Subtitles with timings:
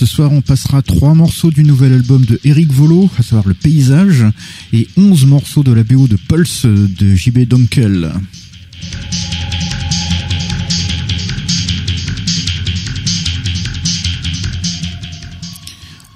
[0.00, 3.52] Ce soir, on passera trois morceaux du nouvel album de Eric Volo, à savoir Le
[3.52, 4.24] Paysage,
[4.72, 8.10] et 11 morceaux de la BO de Pulse de JB Dunkel.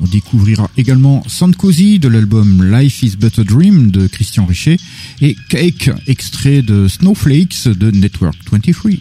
[0.01, 4.79] On découvrira également Sankosi de l'album Life is But a Dream de Christian Richer
[5.21, 8.93] et Cake, extrait de Snowflakes de Network 23.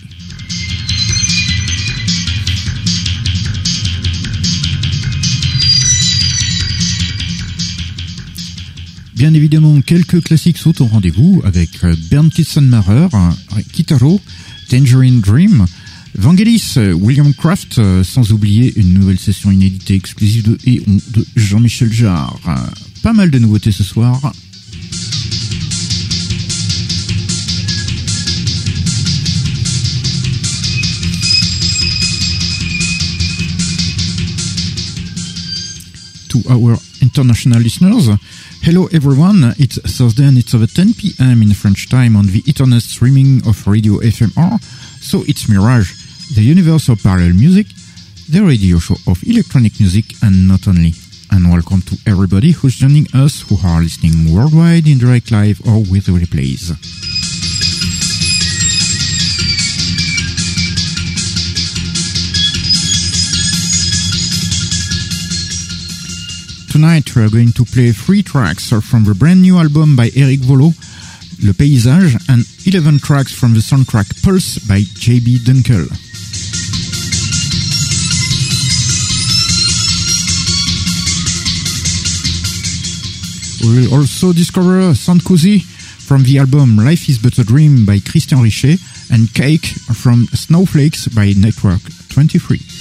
[9.23, 14.19] Bien évidemment, quelques classiques sautent au rendez-vous avec euh, Bernd Kitzenmacher, euh, Kitaro,
[14.67, 15.65] Tangerine Dream,
[16.15, 21.93] Vangelis, euh, William Kraft, sans oublier une nouvelle session inéditée exclusive de Eon de Jean-Michel
[21.93, 22.37] Jarre.
[23.01, 24.33] Pas mal de nouveautés ce soir.
[36.33, 38.09] to our international listeners.
[38.63, 41.41] Hello everyone, it's Thursday and it's over 10 p.m.
[41.41, 44.57] in French time on the internet streaming of Radio FMR.
[45.03, 45.91] So it's Mirage,
[46.33, 47.67] the universe of parallel music,
[48.29, 50.93] the radio show of electronic music and not only.
[51.29, 55.79] And welcome to everybody who's joining us who are listening worldwide in direct live or
[55.79, 56.71] with replays.
[66.73, 70.39] Tonight we are going to play three tracks from the brand new album by Eric
[70.39, 70.73] Volo,
[71.45, 75.85] Le Paysage, and 11 tracks from the soundtrack Pulse by JB Dunkel.
[83.61, 88.41] We will also discover Sankosi from the album Life is But a Dream by Christian
[88.41, 88.81] Richer
[89.11, 92.72] and Cake from Snowflakes by Network 23.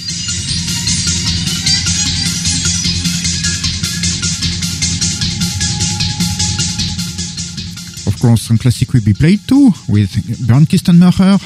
[8.05, 10.11] Of course, some classic will be played too, with
[10.47, 11.39] Bernd Kistenmacher,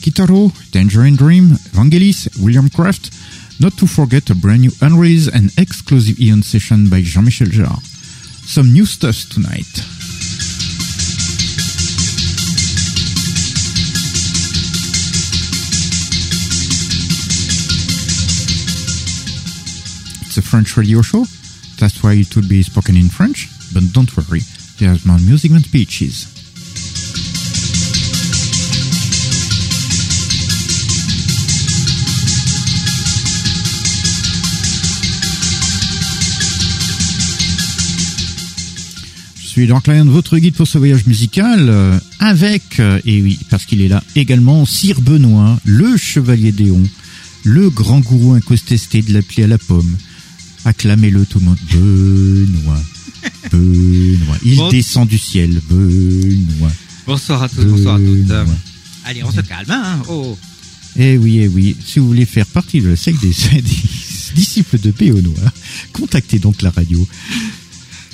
[0.00, 3.10] Kitaro, Tangerine Dream, Vangelis, William Kraft,
[3.60, 7.82] not to forget a brand new unreleased and exclusive Eon session by Jean-Michel Jarre.
[8.46, 9.84] Some new stuff tonight.
[20.26, 21.26] It's a French radio show,
[21.78, 24.40] that's why it will be spoken in French, but don't worry,
[25.04, 26.26] more music than speeches.
[39.40, 43.40] Je suis donc Lion, votre guide pour ce voyage musical, euh, avec, euh, et oui,
[43.50, 46.82] parce qu'il est là également, Sire Benoît, le chevalier d'Éon,
[47.42, 49.96] le grand gourou incontesté de l'appli à la pomme.
[50.64, 51.58] Acclamez-le tout le monde.
[51.72, 52.80] Benoît,
[53.52, 54.36] Benoît.
[54.44, 54.68] Il Bon.
[54.68, 56.70] descend du ciel, Benoît.
[57.06, 58.30] Bonsoir à tous, bonsoir à toutes.
[59.04, 60.36] Allez, on se calme, hein Oh,
[60.96, 61.76] Eh oui, eh oui.
[61.86, 63.28] Si vous voulez faire partie de la secte des,
[63.62, 63.62] des
[64.34, 65.52] disciples de Béonoir,
[65.92, 67.06] contactez donc la radio.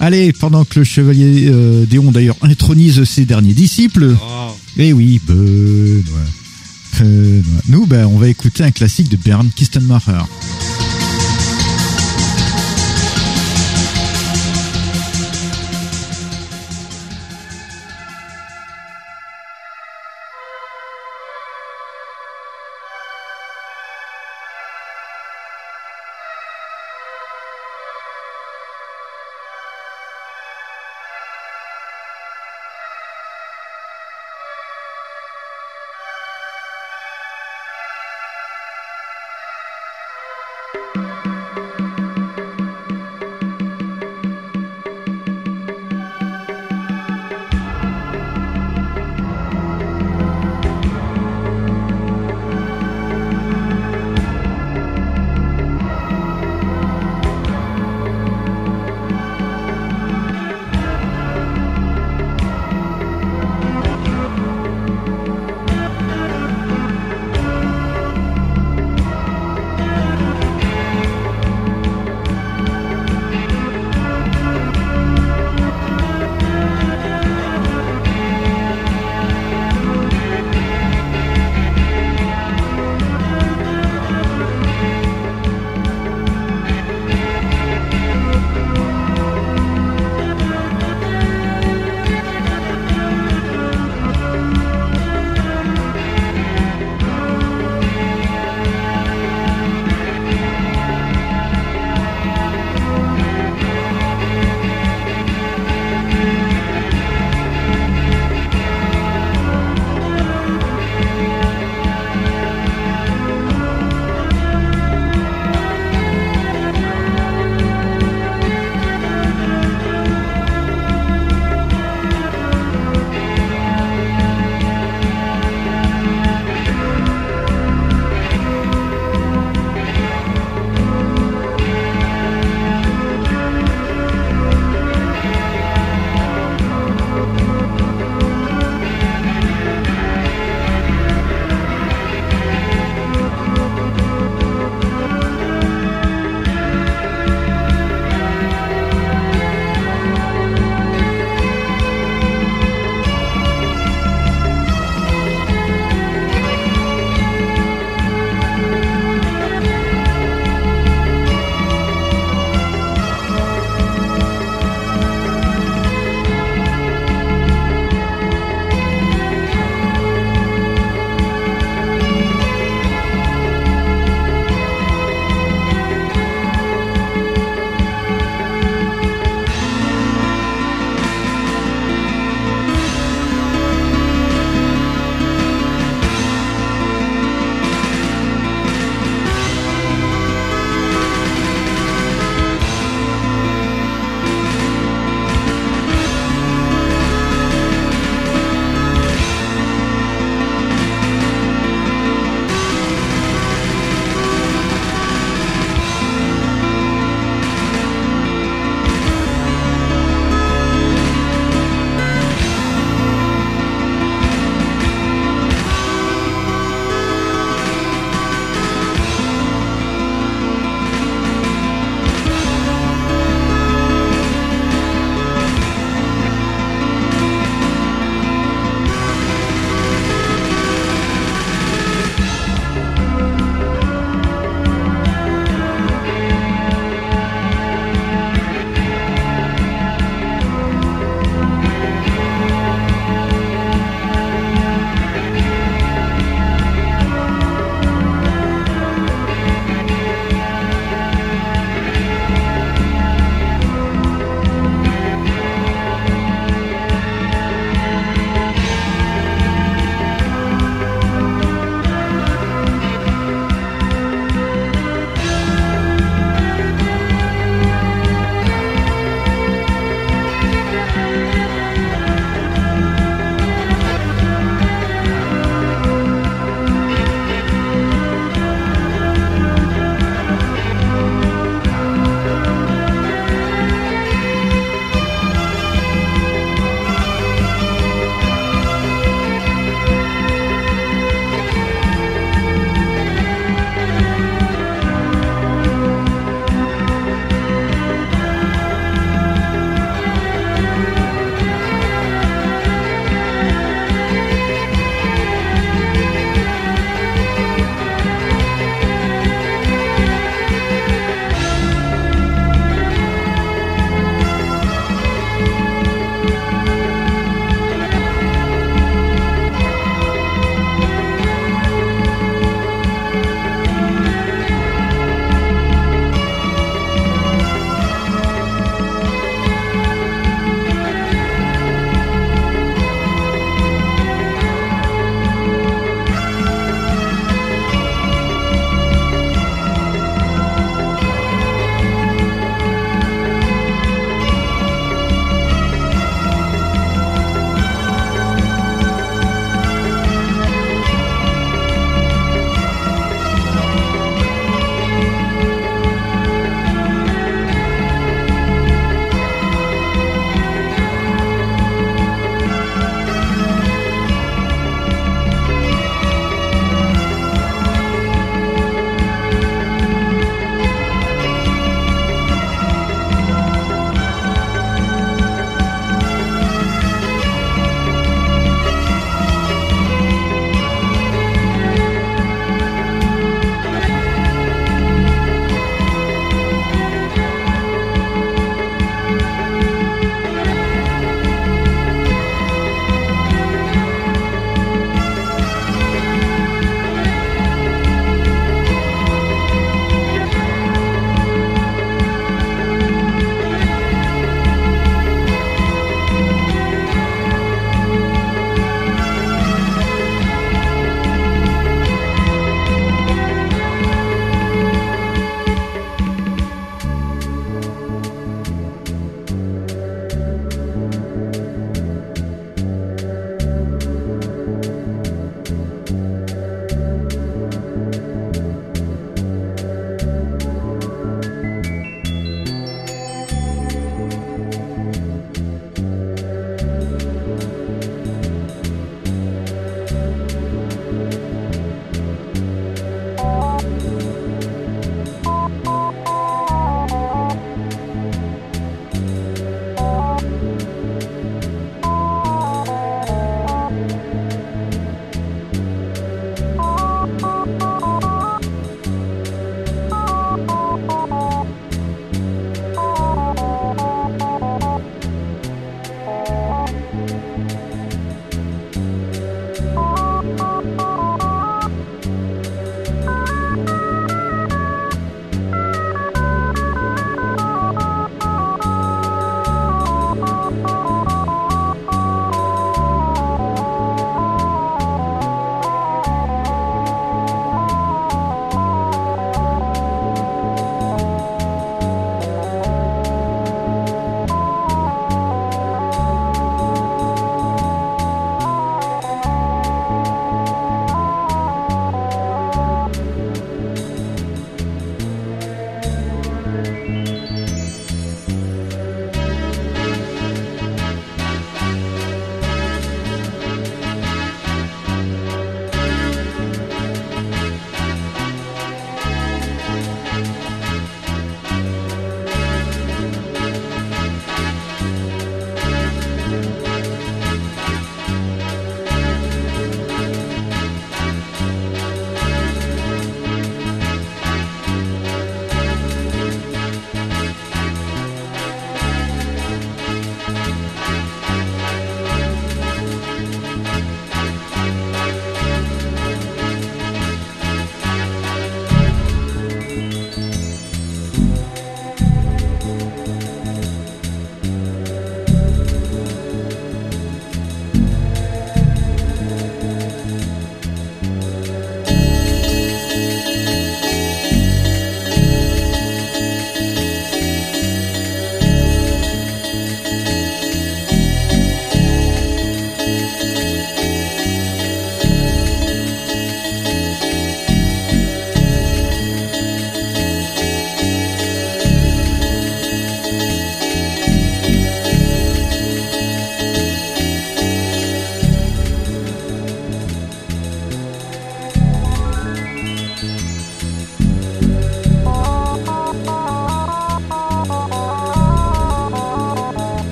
[0.00, 4.50] Allez, pendant que le chevalier euh, Déon d'ailleurs intronise ses derniers disciples, oh.
[4.76, 6.02] eh oui, Benoît.
[7.00, 7.62] Benoît.
[7.68, 10.22] Nous, ben, on va écouter un classique de Bernd Kistenmacher.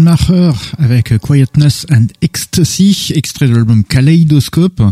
[0.00, 4.82] Maher avec Quietness and Ecstasy, extrait de l'album Kaleidoscope.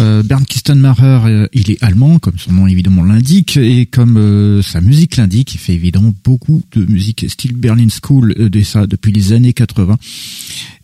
[0.00, 4.62] Euh, Bernd Kistenmacher, euh, il est allemand, comme son nom évidemment l'indique, et comme euh,
[4.62, 9.12] sa musique l'indique, il fait évidemment beaucoup de musique style Berlin School de ça depuis
[9.12, 9.96] les années 80.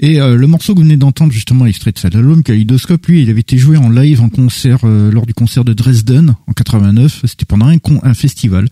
[0.00, 3.28] Et le morceau que vous venez d'entendre justement extrait de cet album Kaleidoscope, lui, il
[3.28, 7.20] avait été joué en live en concert lors du concert de Dresden en 89.
[7.26, 8.68] C'était pendant un festival,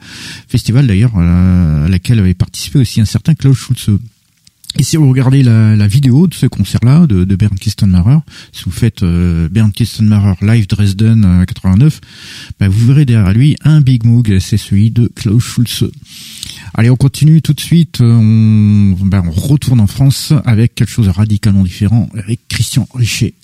[0.49, 3.99] festival d'ailleurs à laquelle avait participé aussi un certain Klaus Schulze.
[4.77, 8.19] Et si vous regardez la, vidéo de ce concert-là de, de Bernd Kistenmacher,
[8.53, 13.57] si vous faites euh, Bernd Kistenmacher live Dresden 89, euh, bah, vous verrez derrière lui
[13.65, 15.91] un Big Moog, c'est celui de Klaus Schulze.
[16.75, 17.99] Allez, on continue tout de suite.
[18.01, 23.35] On, bah, on retourne en France avec quelque chose de radicalement différent avec Christian Richer.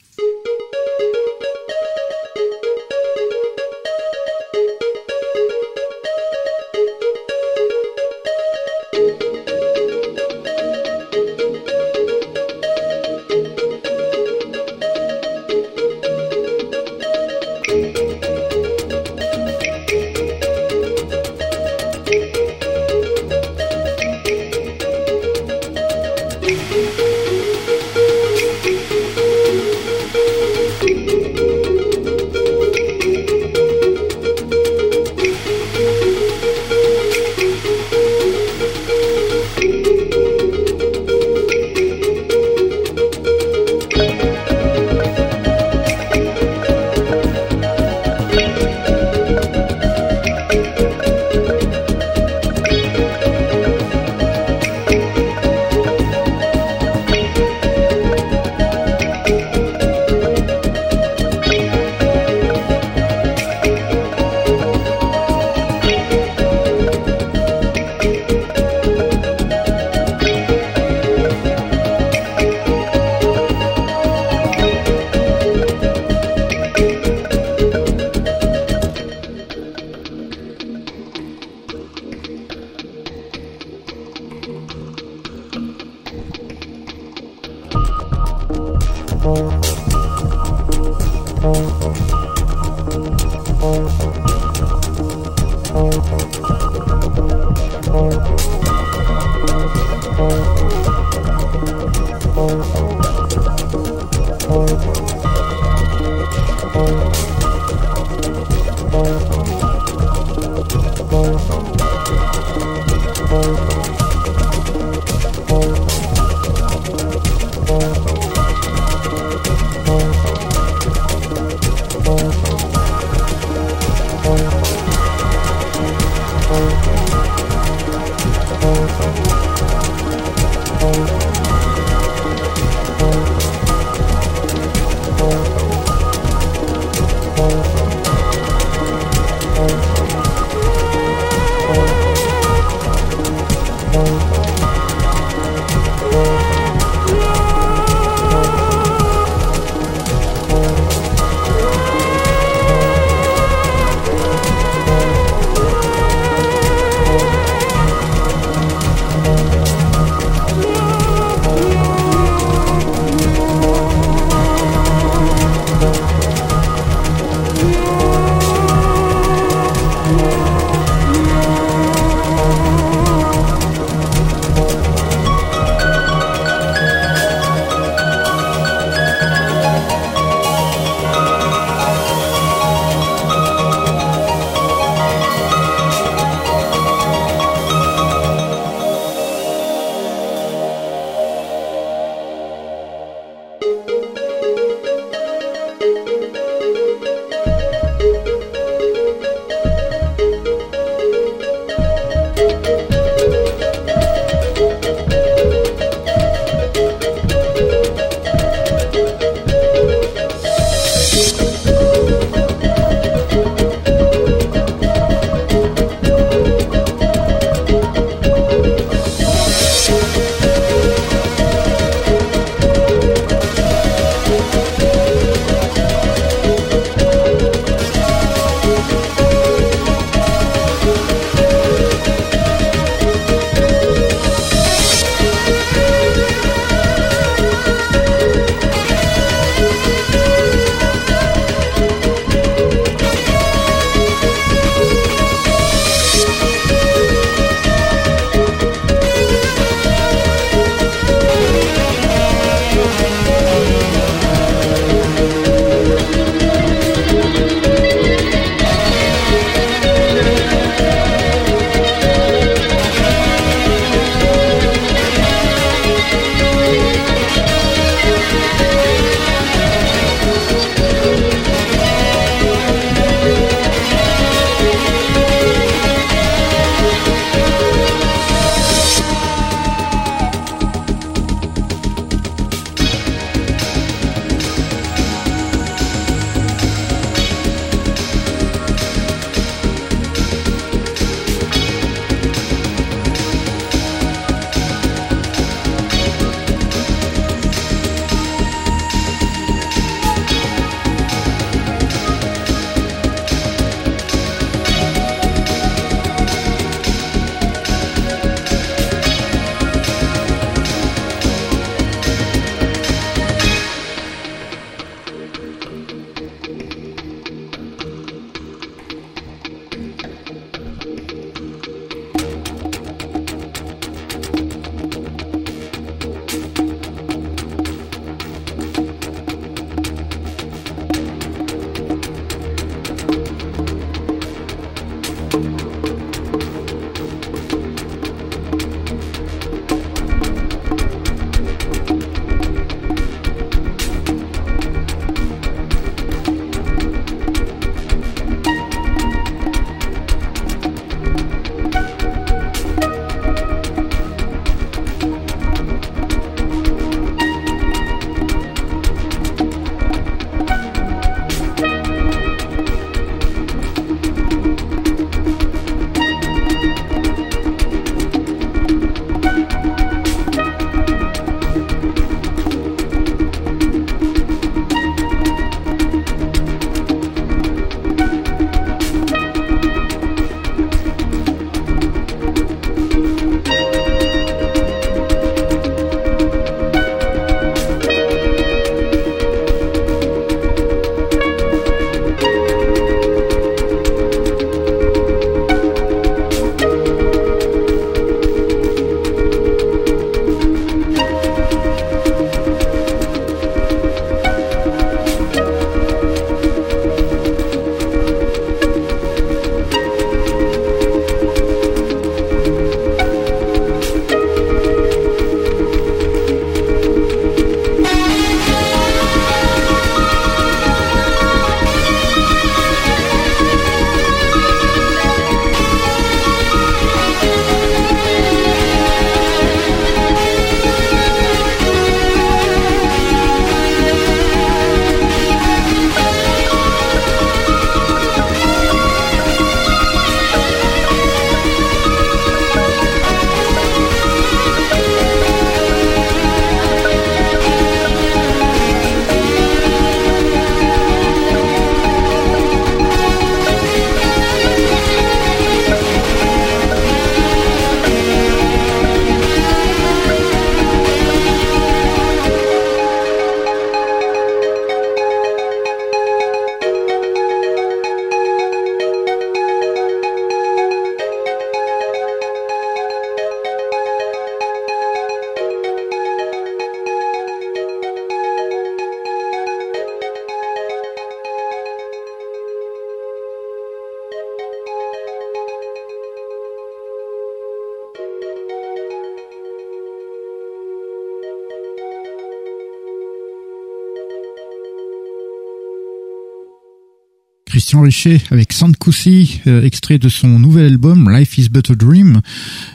[497.65, 502.21] Christian Richer avec Sandkoussi, euh, extrait de son nouvel album Life is but a Dream.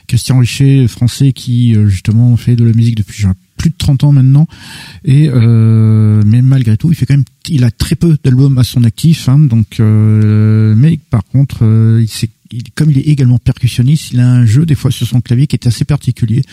[0.08, 3.24] Christian Richer, français qui euh, justement fait de la musique depuis
[3.56, 4.48] plus de 30 ans maintenant
[5.06, 8.64] et euh, mais malgré tout il fait quand même il a très peu d'albums à
[8.64, 11.64] son actif hein, donc mais par contre
[12.02, 12.30] il s'est
[12.74, 15.86] comme également percussionniste, il a un jeu des fois sur son clavier qui est assez
[15.86, 16.44] particulier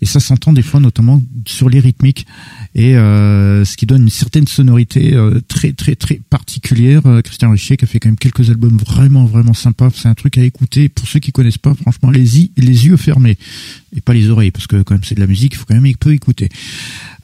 [0.00, 2.26] et ça s'entend des fois notamment sur les rythmiques
[2.74, 7.06] et euh, ce qui donne une certaine sonorité euh, très très très particulière.
[7.06, 9.90] Euh, Christian Richer qui a fait quand même quelques albums vraiment vraiment sympas.
[9.94, 11.74] C'est un truc à écouter pour ceux qui connaissent pas.
[11.74, 13.36] Franchement, les les yeux fermés
[13.94, 15.74] et pas les oreilles parce que quand même c'est de la musique, il faut quand
[15.74, 16.48] même un peu écouter.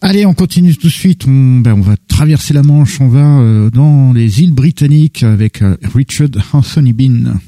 [0.01, 1.27] Allez, on continue tout de suite.
[1.27, 5.63] On, ben, on va traverser la Manche, on va dans les îles britanniques avec
[5.95, 7.39] Richard Anthony Bean.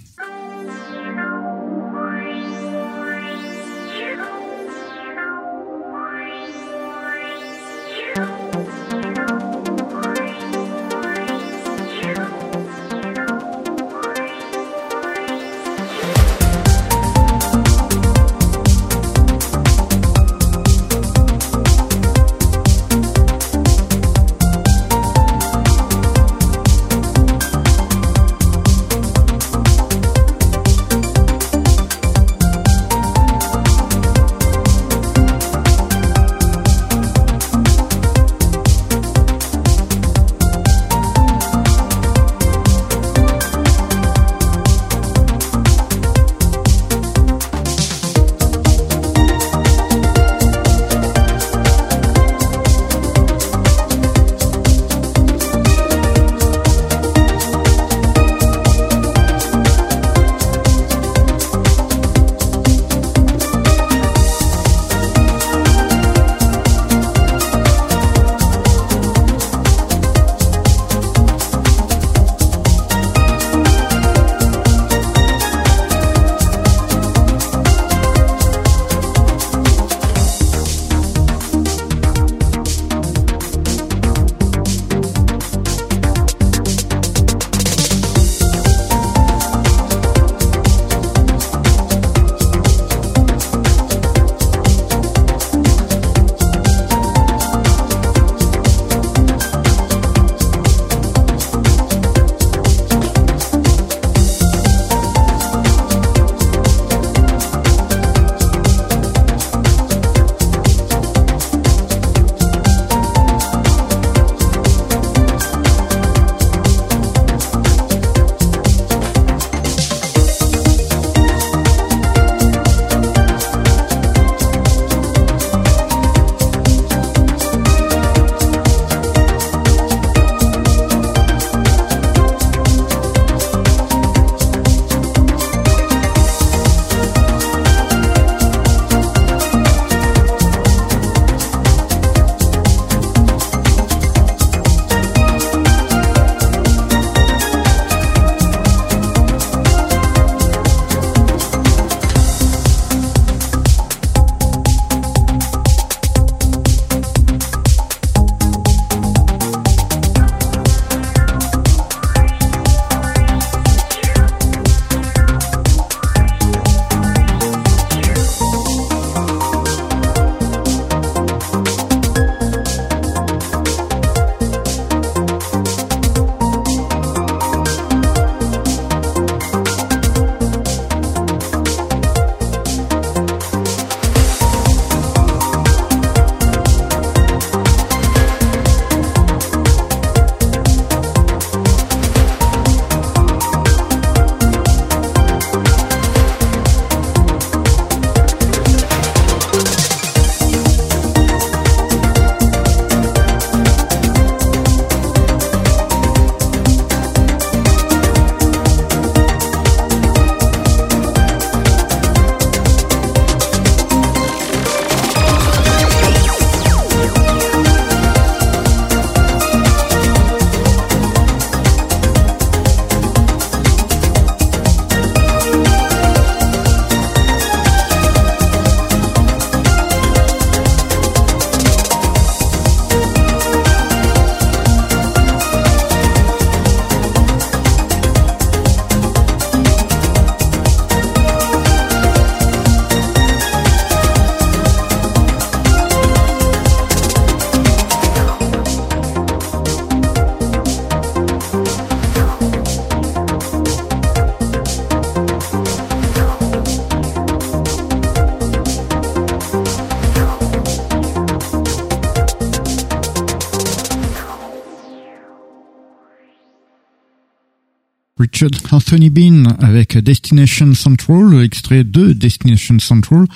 [268.19, 273.27] Richard Anthony Bean avec Destination Central, extrait de Destination Central,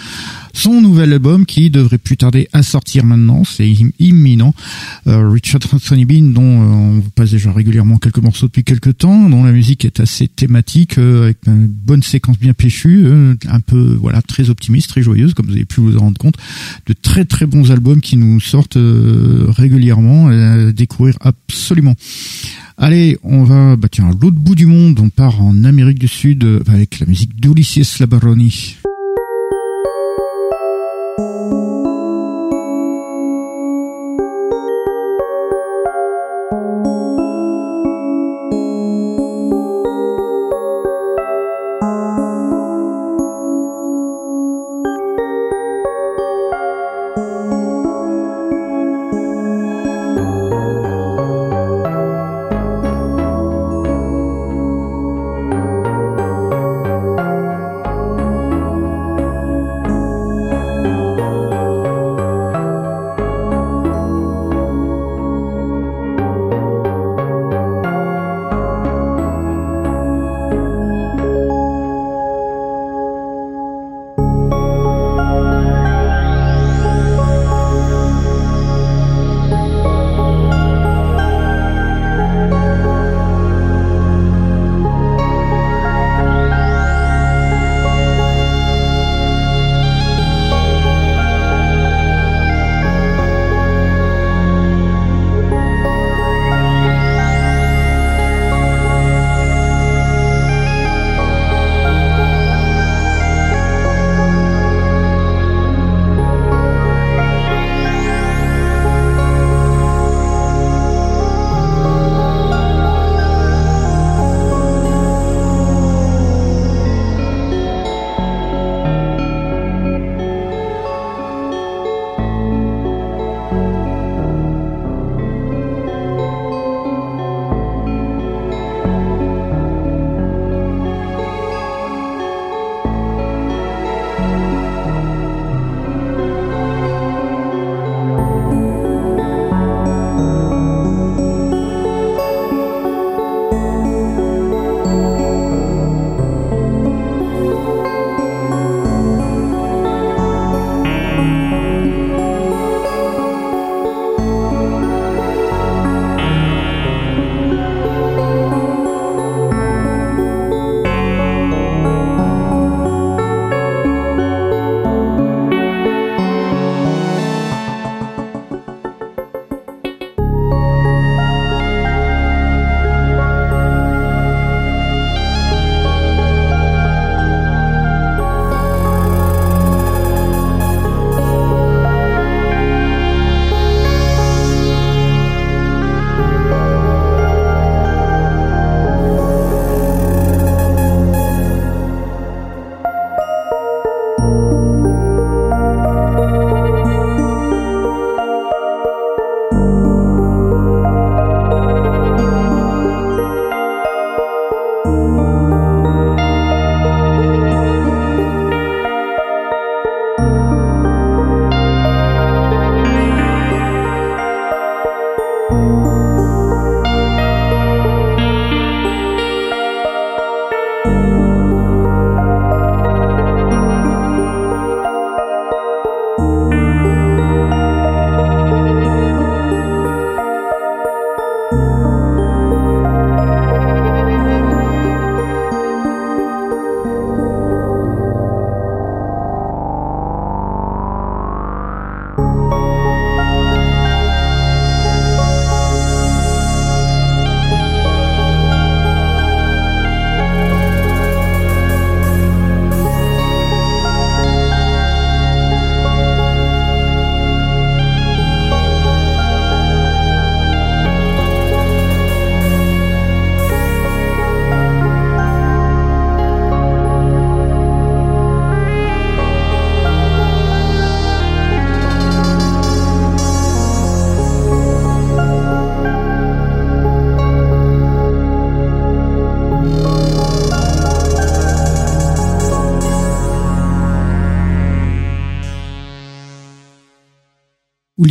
[0.52, 4.54] son nouvel album qui devrait plus tarder à sortir maintenant, c'est imminent.
[5.06, 9.28] Euh, Richard Anthony Bean, dont euh, on passe déjà régulièrement quelques morceaux depuis quelques temps,
[9.28, 13.06] dont la musique est assez thématique, euh, avec une bonne séquence bien péchue,
[13.48, 16.36] un peu voilà très optimiste, très joyeuse, comme vous avez pu vous en rendre compte,
[16.86, 21.94] de très très bons albums qui nous sortent régulièrement, à découvrir absolument.
[22.84, 26.08] Allez, on va, bah tiens, à l'autre bout du monde, on part en Amérique du
[26.08, 28.78] Sud euh, avec la musique d'Ulysses Labaroni.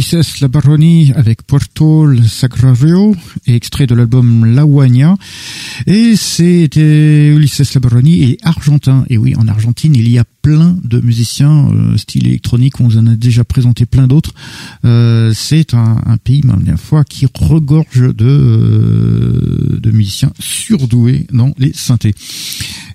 [0.01, 4.65] Ulysses Labaroni avec Puerto Sagrario, extrait de l'album La
[5.85, 9.05] Et c'était Ulysses Labaroni et argentin.
[9.11, 12.79] Et oui, en Argentine, il y a plein de musiciens euh, style électronique.
[12.79, 14.33] On vous en a déjà présenté plein d'autres.
[14.85, 21.53] Euh, c'est un, un, pays, même fois, qui regorge de, euh, de musiciens surdoués dans
[21.57, 22.15] les synthés.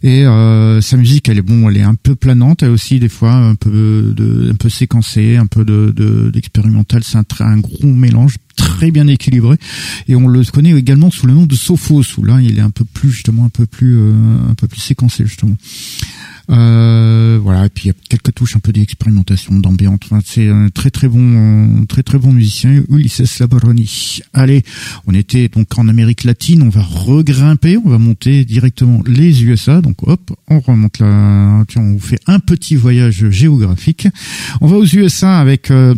[0.02, 3.08] Et euh, sa musique, elle est bon, elle est un peu planante, elle aussi des
[3.08, 7.02] fois un peu de, un peu séquencée, un peu de d'expérimental.
[7.04, 9.56] c'est un, un gros mélange très bien équilibré
[10.08, 12.70] et on le connaît également sous le nom de Sophos où là il est un
[12.70, 15.56] peu plus justement un peu plus un peu plus séquencé justement
[16.48, 19.98] euh, voilà, et puis il y a quelques touches un peu d'expérimentation, d'ambiance.
[20.24, 24.20] C'est un très très bon, très très bon musicien, Ulysses Labaroni.
[24.32, 24.62] Allez,
[25.06, 29.80] on était donc en Amérique latine, on va regrimper, on va monter directement les USA.
[29.80, 34.08] Donc hop, on remonte là, tiens, on fait un petit voyage géographique.
[34.60, 35.94] On va aux USA avec euh,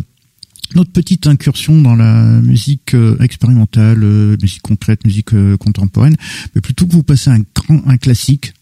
[0.73, 3.99] notre petite incursion dans la musique euh, expérimentale,
[4.41, 6.15] musique concrète, musique contemporaine,
[6.55, 8.53] mais plutôt que vous passez un grand, un classique,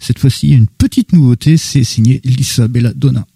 [0.00, 3.26] cette fois-ci, une petite nouveauté, c'est signé Lisa Belladonna.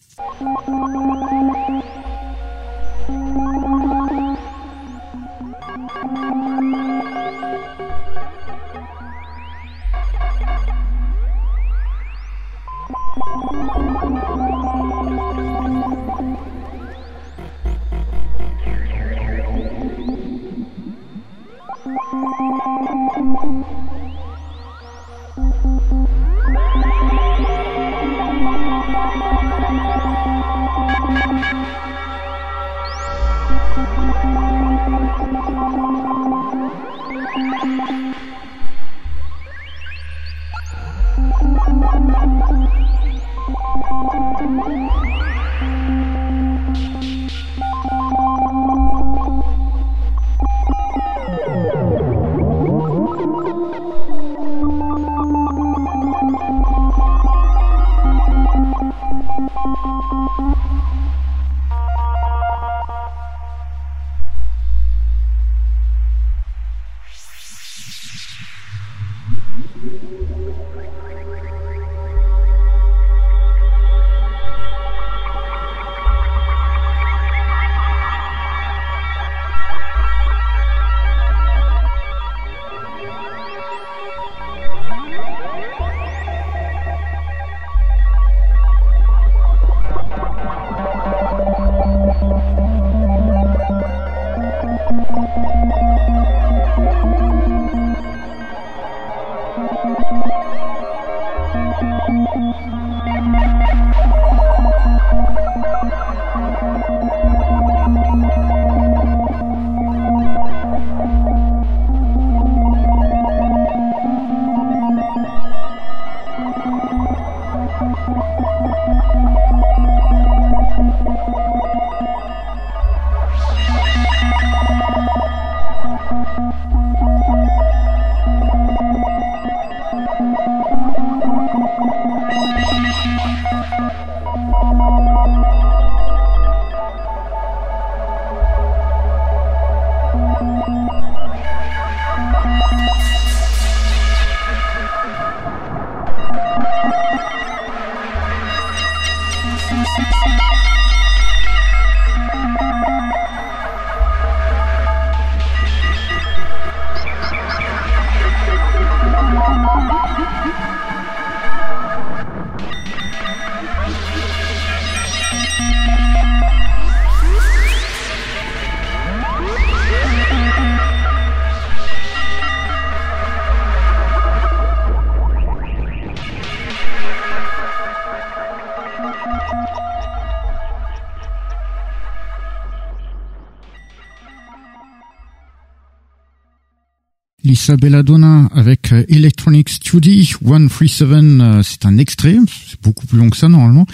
[187.45, 191.13] Lisa Belladonna avec euh, Electronic Studio 137.
[191.13, 193.87] Euh, c'est un extrait, c'est beaucoup plus long que ça normalement.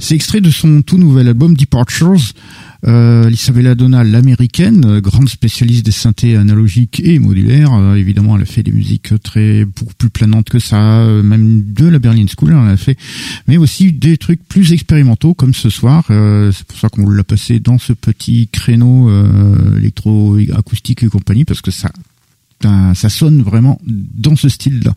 [0.00, 2.32] C'est extrait de son tout nouvel album Departures.
[2.86, 7.72] Euh, Lisa Belladonna, l'américaine, euh, grande spécialiste des synthés analogiques et modulaires.
[7.96, 11.98] évidemment, elle a fait des musiques très beaucoup plus planantes que ça, même de la
[11.98, 12.96] Berlin School, elle a fait,
[13.46, 16.04] mais aussi des trucs plus expérimentaux comme ce soir.
[16.08, 19.10] c'est pour ça qu'on l'a passé dans ce petit créneau
[19.76, 21.90] électro-acoustique et compagnie parce que ça
[22.62, 24.94] ça sonne vraiment dans ce style-là.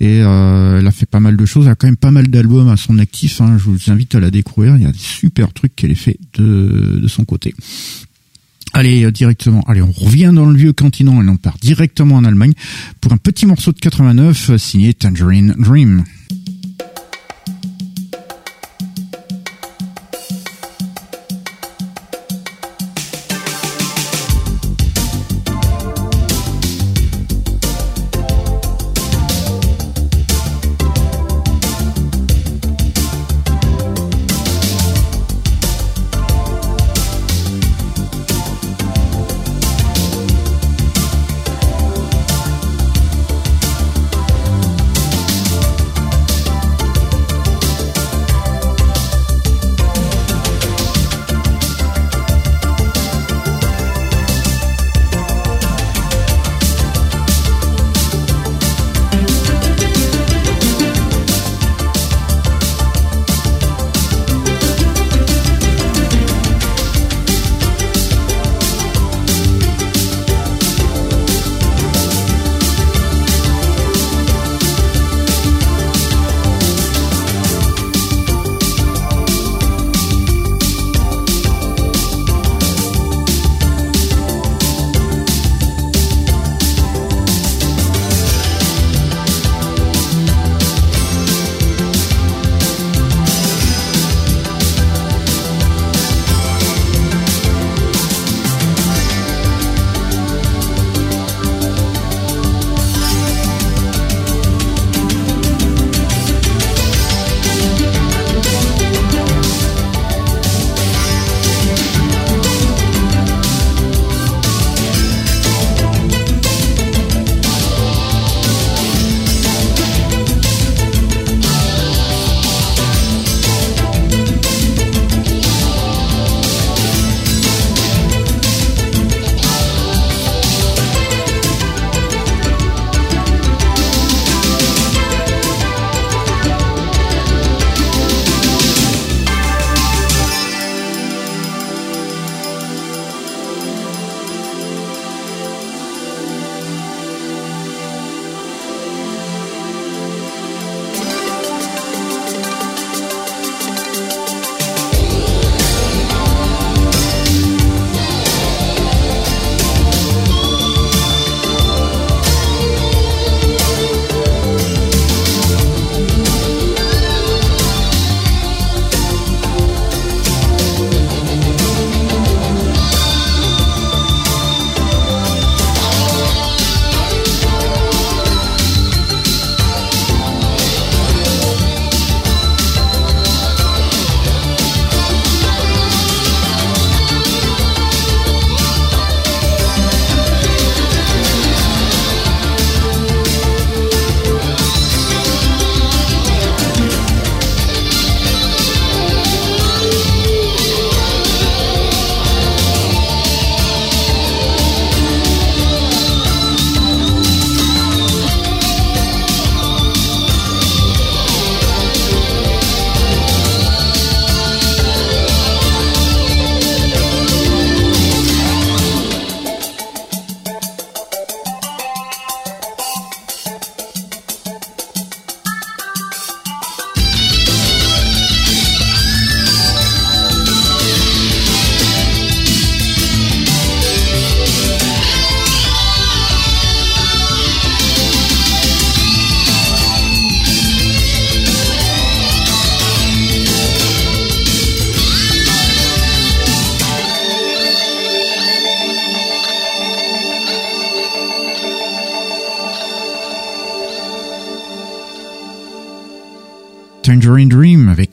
[0.00, 2.28] Et euh, elle a fait pas mal de choses, elle a quand même pas mal
[2.28, 3.40] d'albums à son actif.
[3.40, 3.56] Hein.
[3.58, 4.76] Je vous invite à la découvrir.
[4.76, 7.54] Il y a des super trucs qu'elle a fait de, de son côté.
[8.74, 9.62] Allez, euh, directement.
[9.66, 12.52] Allez, on revient dans le vieux continent et on part directement en Allemagne
[13.00, 16.04] pour un petit morceau de 89 euh, signé Tangerine Dream.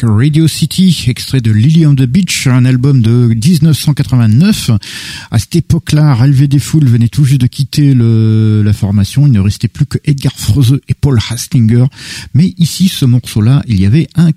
[0.08, 4.72] Radio City, extrait de Lily on the Beach, un album de 1989.
[5.32, 9.26] À cette époque-là, Ralvé des Foules venait tout juste de quitter la formation.
[9.26, 11.86] Il ne restait plus que Edgar Froese et Paul Hastinger.
[12.34, 14.32] Mais ici, ce morceau-là, il y avait un,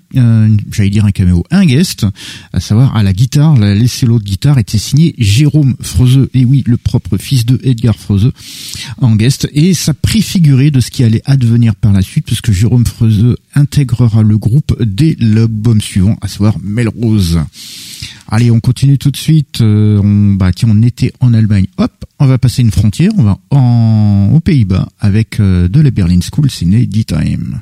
[0.71, 2.05] j'allais dire un caméo, un guest,
[2.53, 6.27] à savoir à la guitare, la laissé de guitare était signé Jérôme Froese.
[6.33, 8.31] Et oui, le propre fils de Edgar Froese
[8.97, 9.47] en guest.
[9.53, 14.23] Et ça préfigurait de ce qui allait advenir par la suite, puisque Jérôme Froese intégrera
[14.23, 17.39] le groupe dès l'album suivant, à savoir Melrose.
[18.27, 19.61] Allez, on continue tout de suite.
[19.61, 21.65] Euh, on, bah, tiens, on était en Allemagne.
[21.77, 23.11] Hop, on va passer une frontière.
[23.17, 27.61] On va en, aux Pays-Bas avec euh, de la Berlin School, c'est D-Time.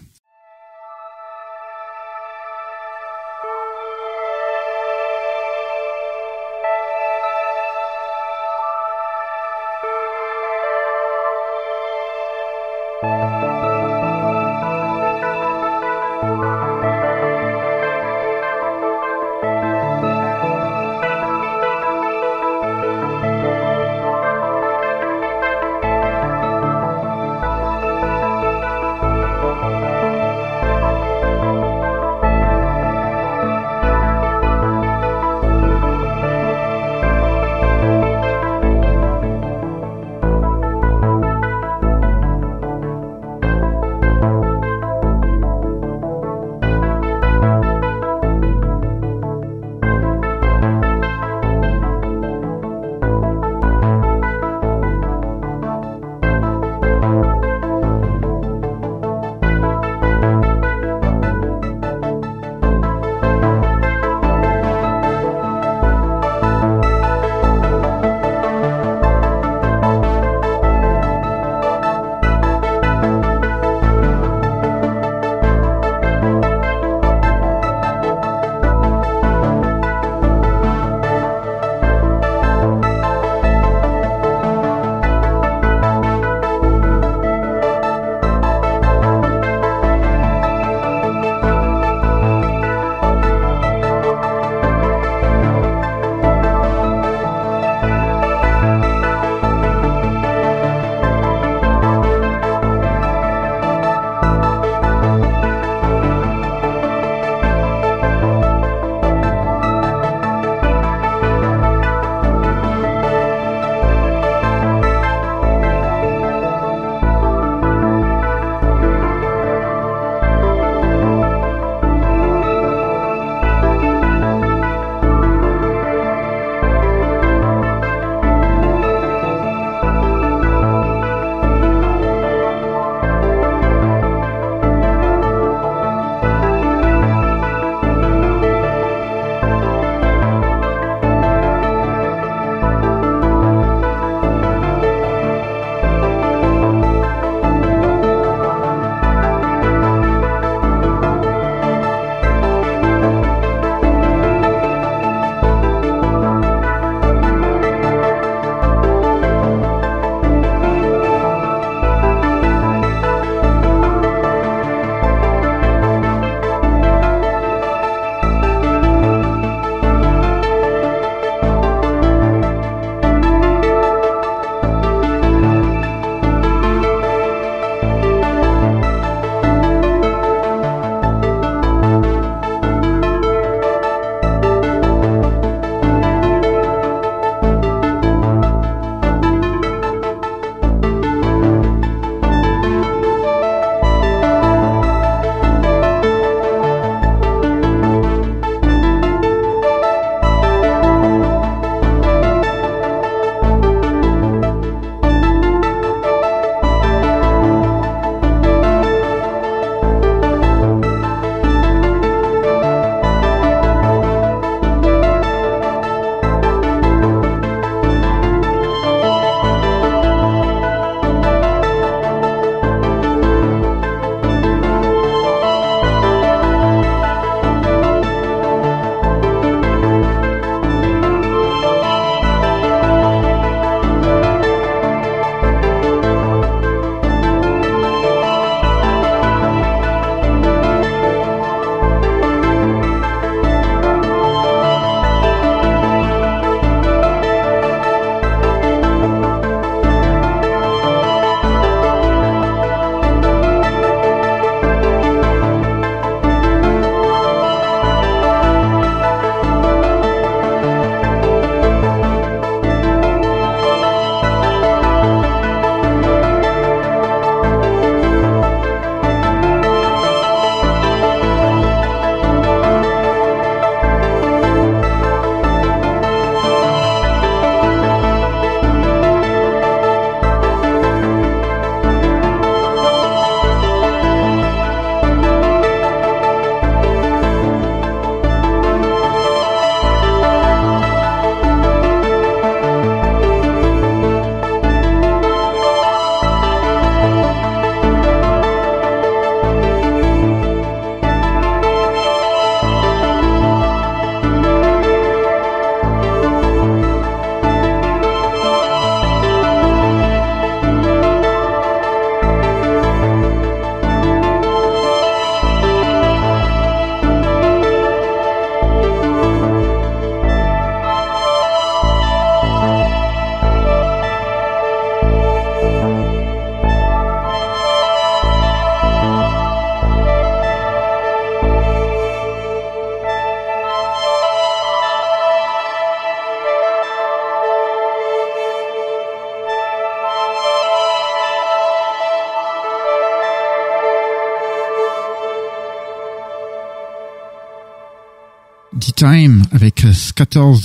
[349.17, 350.61] D-Time avec Scattered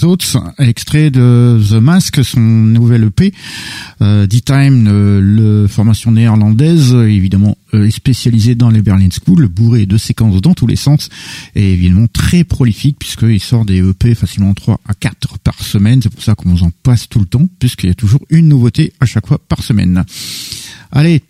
[0.00, 3.32] Thoughts, extrait de The Mask, son nouvel EP.
[4.02, 10.40] Euh, D-Time, euh, formation néerlandaise, évidemment euh, spécialisée dans les Berlin School, bourré de séquences
[10.42, 11.08] dans tous les sens,
[11.54, 16.02] et évidemment très prolifique puisqu'il sort des EP facilement 3 à 4 par semaine.
[16.02, 18.92] C'est pour ça qu'on en passe tout le temps, puisqu'il y a toujours une nouveauté
[19.00, 20.04] à chaque fois par semaine.
[20.90, 21.22] Allez,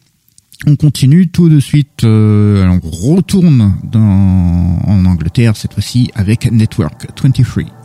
[0.67, 2.05] on continue tout de suite.
[2.05, 7.82] Euh, on retourne dans, en Angleterre cette fois-ci avec Network 23.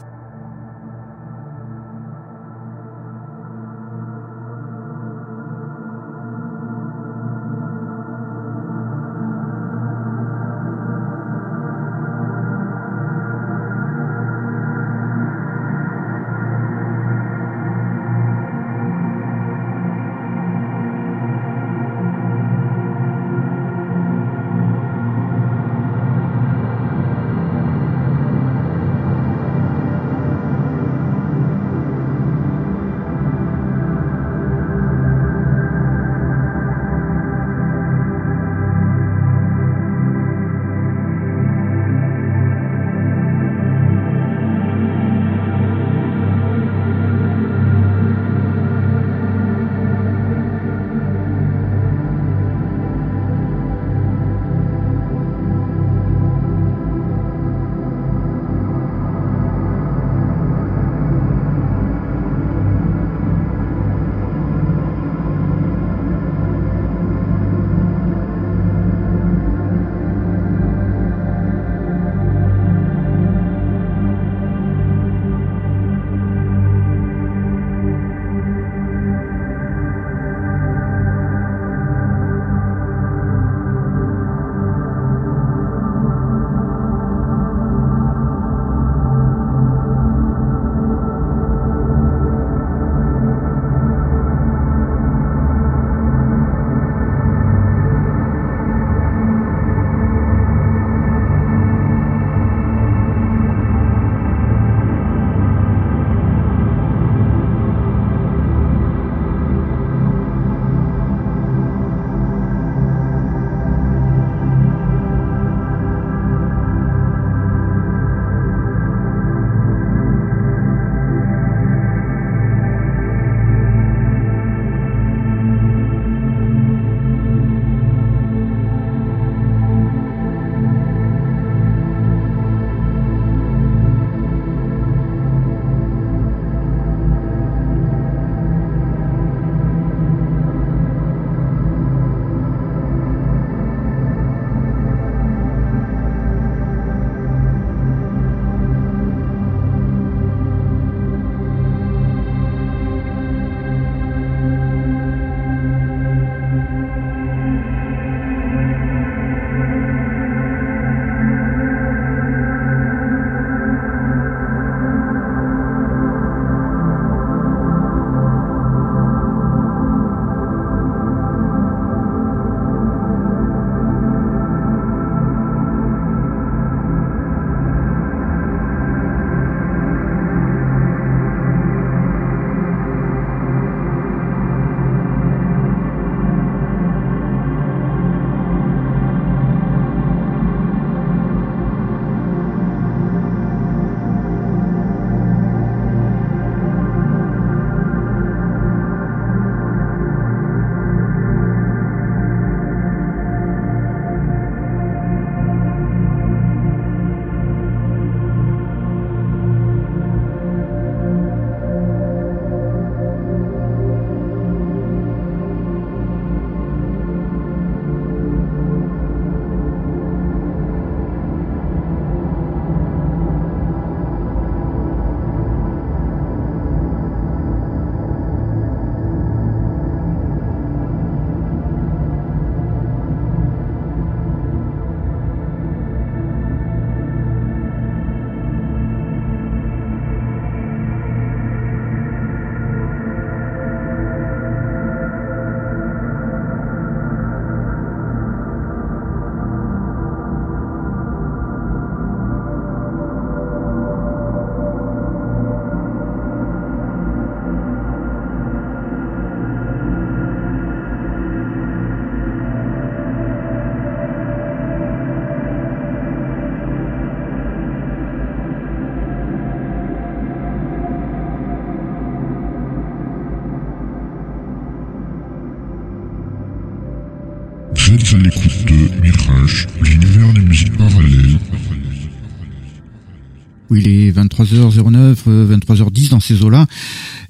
[283.69, 286.67] Oui, il est 23h09, 23h10 euh, dans ces eaux-là.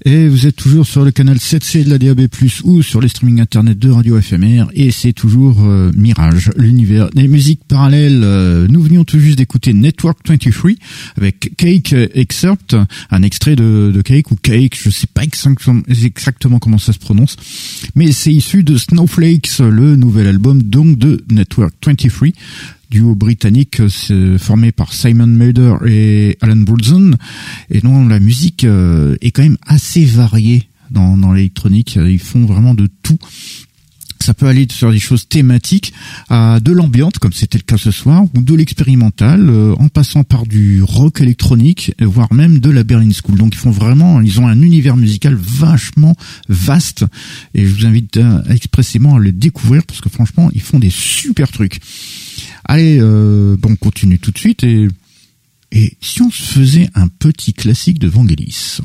[0.10, 2.30] Et vous êtes toujours sur le canal 7C de la DAB+,
[2.64, 4.68] ou sur les streaming internet de Radio FMR.
[4.74, 8.22] Et c'est toujours euh, Mirage, l'univers des musiques parallèles.
[8.24, 10.72] Euh, nous venions tout juste d'écouter Network 23
[11.18, 12.78] avec Cake Excerpt,
[13.12, 17.36] un extrait de, de Cake ou Cake, je sais pas exactement comment ça se prononce.
[17.96, 22.30] Mais c'est issu de Snowflakes, le nouvel album donc de Network 23
[22.90, 27.12] duo britannique euh, formé par Simon Mulder et Alan Brunson
[27.70, 31.96] et dont la musique euh, est quand même assez variée dans, dans l'électronique.
[31.96, 33.20] Ils font vraiment de tout.
[34.20, 35.94] Ça peut aller sur des choses thématiques
[36.30, 40.24] à de l'ambiante comme c'était le cas ce soir ou de l'expérimental euh, en passant
[40.24, 43.38] par du rock électronique voire même de la Berlin School.
[43.38, 46.16] Donc ils font vraiment ils ont un univers musical vachement
[46.50, 47.06] vaste.
[47.54, 48.20] Et je vous invite
[48.50, 51.80] expressément à le découvrir parce que franchement ils font des super trucs
[52.68, 54.88] allez euh, bon on continue tout de suite et
[55.72, 58.80] et si on se faisait un petit classique de Vangelis?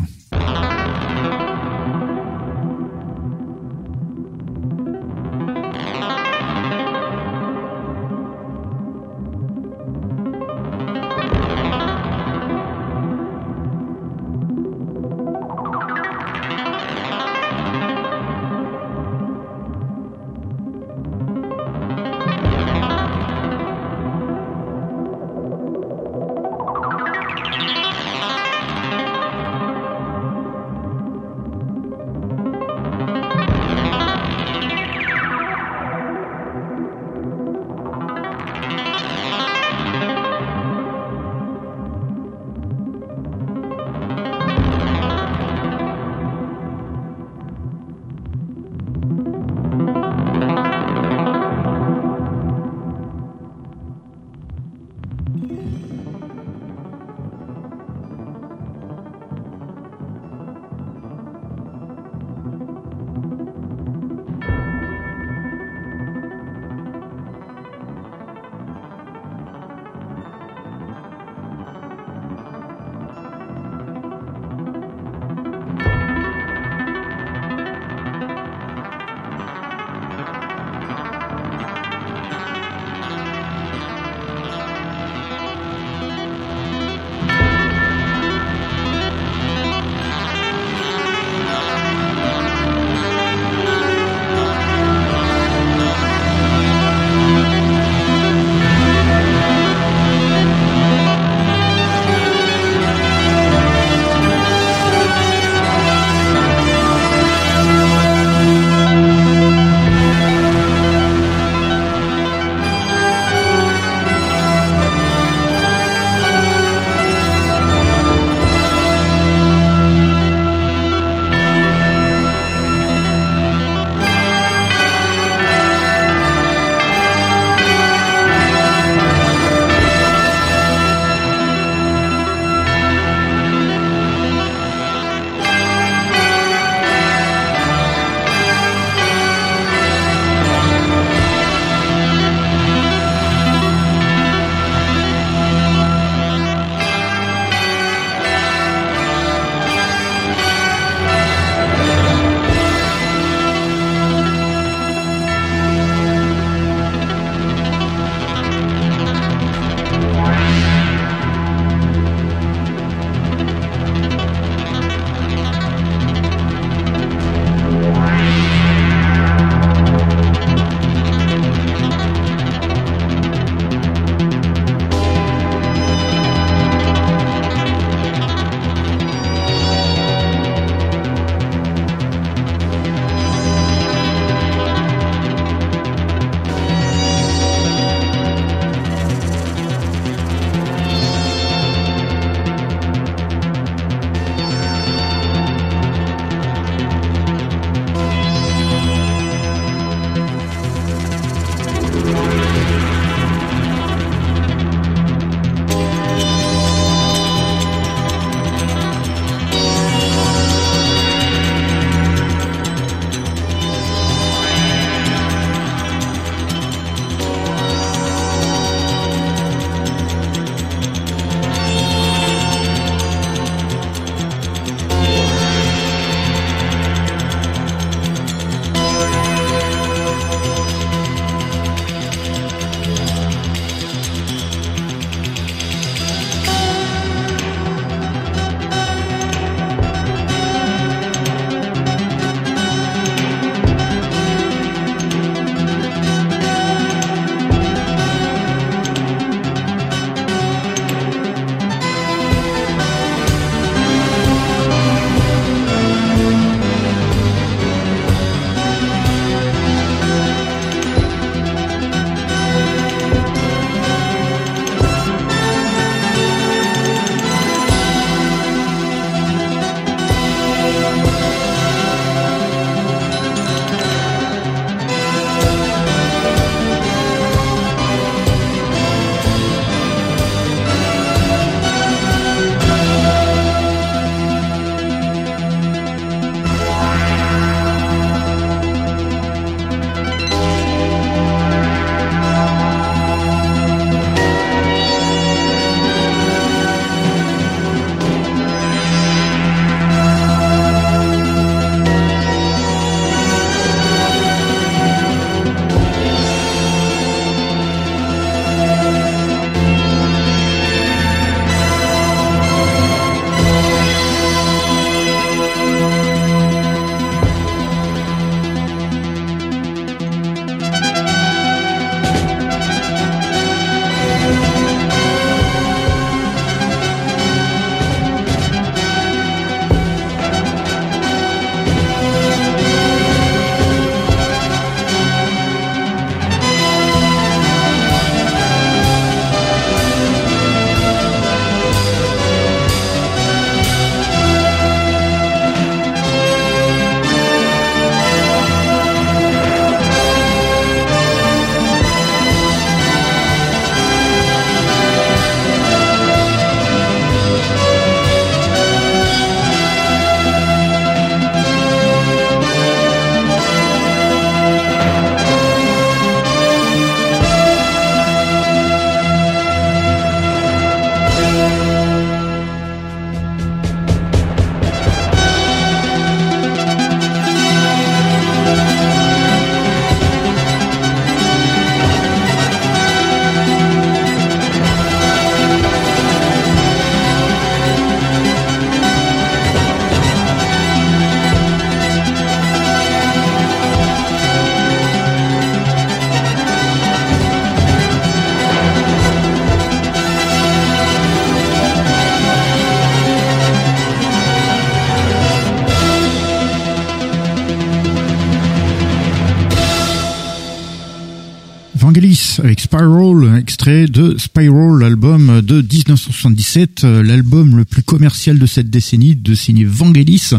[413.68, 419.64] De Spiral, l'album de 1977, euh, l'album le plus commercial de cette décennie, de signer
[419.64, 420.30] Vangelis.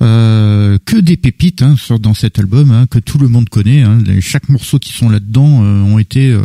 [0.00, 3.82] Euh, que des pépites hein, dans cet album, hein, que tout le monde connaît.
[3.82, 3.98] Hein.
[4.20, 6.42] chaque morceau qui sont là-dedans euh, ont été euh,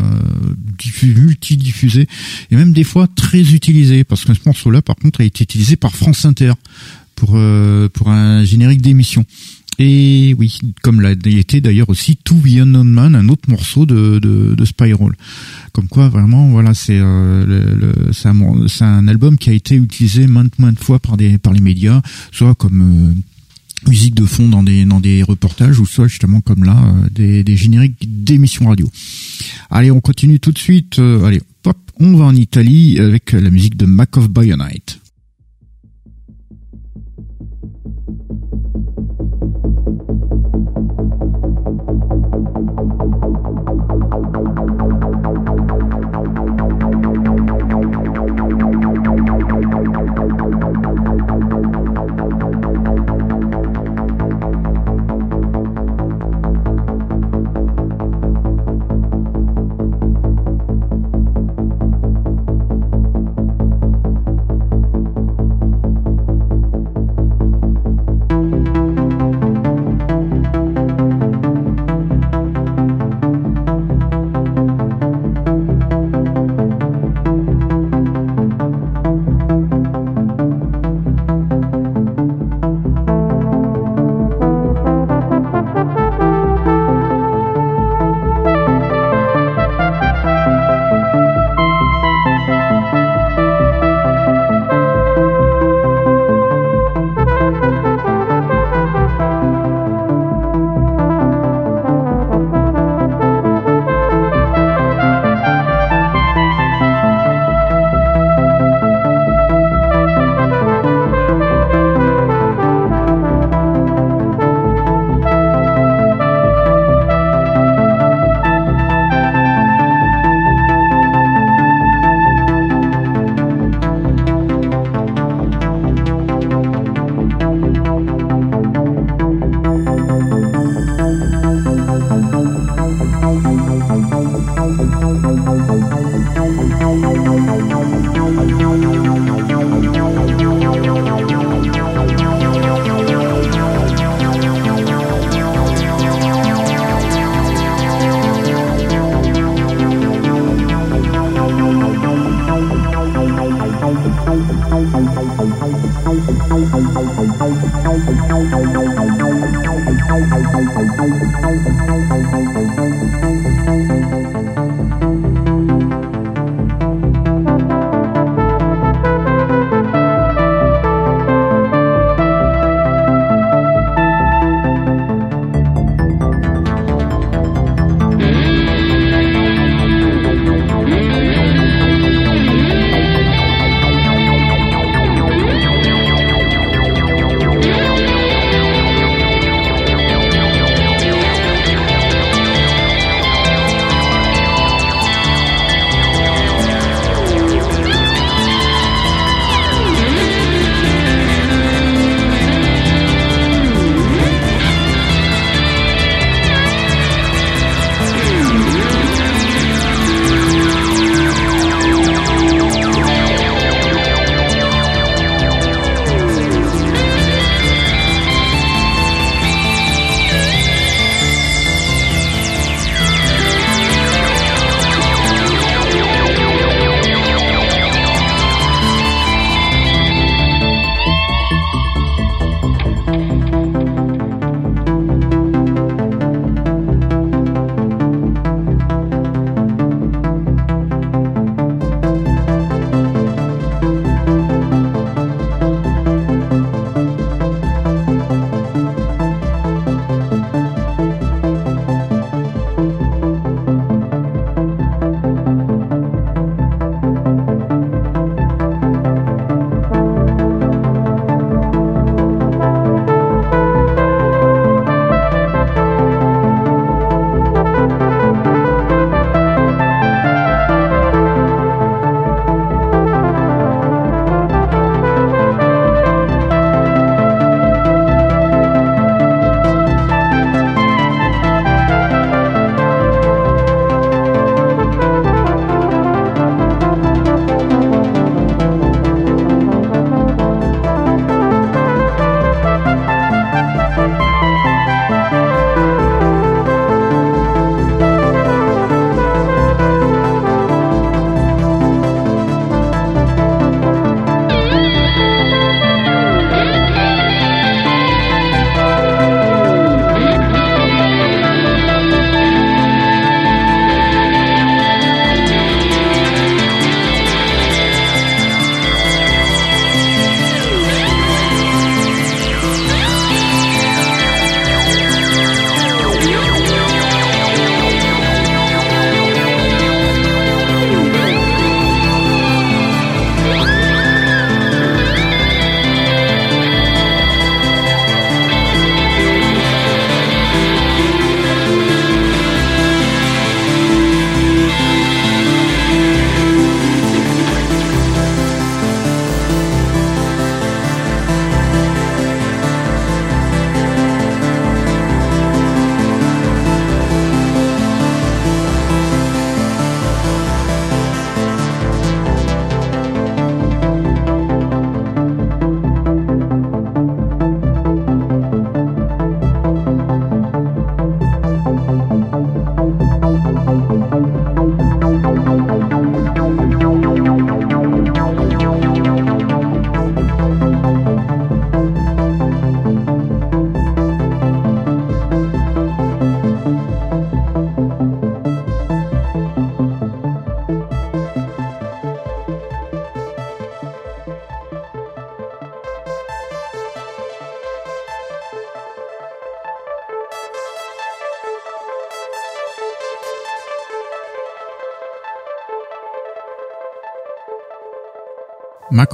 [1.04, 2.08] multi-diffusés
[2.52, 5.78] et même des fois très utilisés, parce que ce morceau-là, par contre, a été utilisé
[5.78, 6.54] par France Inter
[7.16, 9.26] pour euh, pour un générique d'émission.
[9.82, 14.20] Et oui, comme l'a été d'ailleurs aussi To Be Unknown Man, un autre morceau de,
[14.20, 15.14] de, de Spiral.
[15.72, 20.84] Comme quoi, vraiment, voilà, c'est euh, le, un, album qui a été utilisé maintes maintes
[20.84, 22.02] fois par des par les médias,
[22.34, 26.66] soit comme euh, musique de fond dans des dans des reportages ou soit justement comme
[26.66, 28.92] là euh, des, des génériques d'émissions radio.
[29.70, 31.00] Allez, on continue tout de suite.
[31.00, 34.60] allez, pop, on va en Italie avec la musique de Mac of Bionite.
[34.60, 34.99] Mac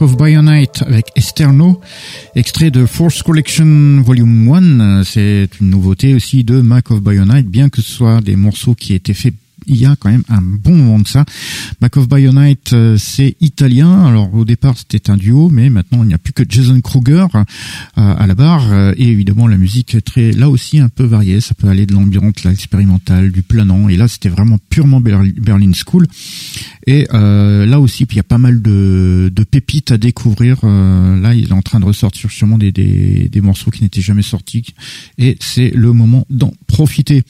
[0.05, 1.81] of Bionite avec Esterno,
[2.35, 5.03] extrait de Force Collection Volume 1.
[5.03, 8.93] C'est une nouveauté aussi de Mac of Bionite, bien que ce soit des morceaux qui
[8.93, 9.33] étaient faits
[9.67, 11.25] il y a quand même un bon moment de ça.
[11.81, 14.05] Back of Bionite, euh, c'est italien.
[14.05, 17.27] Alors au départ c'était un duo, mais maintenant il n'y a plus que Jason Kruger
[17.35, 17.45] euh,
[17.95, 18.71] à la barre.
[18.71, 21.41] Euh, et évidemment la musique est très, là aussi un peu variée.
[21.41, 23.89] Ça peut aller de l'ambiance, l'expérimental, du planant.
[23.89, 26.07] Et là c'était vraiment purement Berlin School.
[26.87, 30.65] Et là aussi il y a pas mal de, de pépites à découvrir.
[30.65, 34.21] là il est en train de ressortir sûrement des, des, des morceaux qui n'étaient jamais
[34.21, 34.65] sortis.
[35.17, 37.23] Et c'est le moment d'en profiter.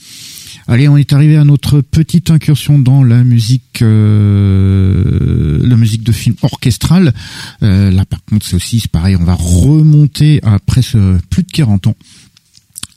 [0.68, 6.12] Allez, on est arrivé à notre petite incursion dans la musique, euh, la musique de
[6.12, 7.14] film orchestral.
[7.62, 9.16] Euh, là, par contre, c'est aussi pareil.
[9.16, 10.98] On va remonter presque
[11.30, 11.96] plus de 40 ans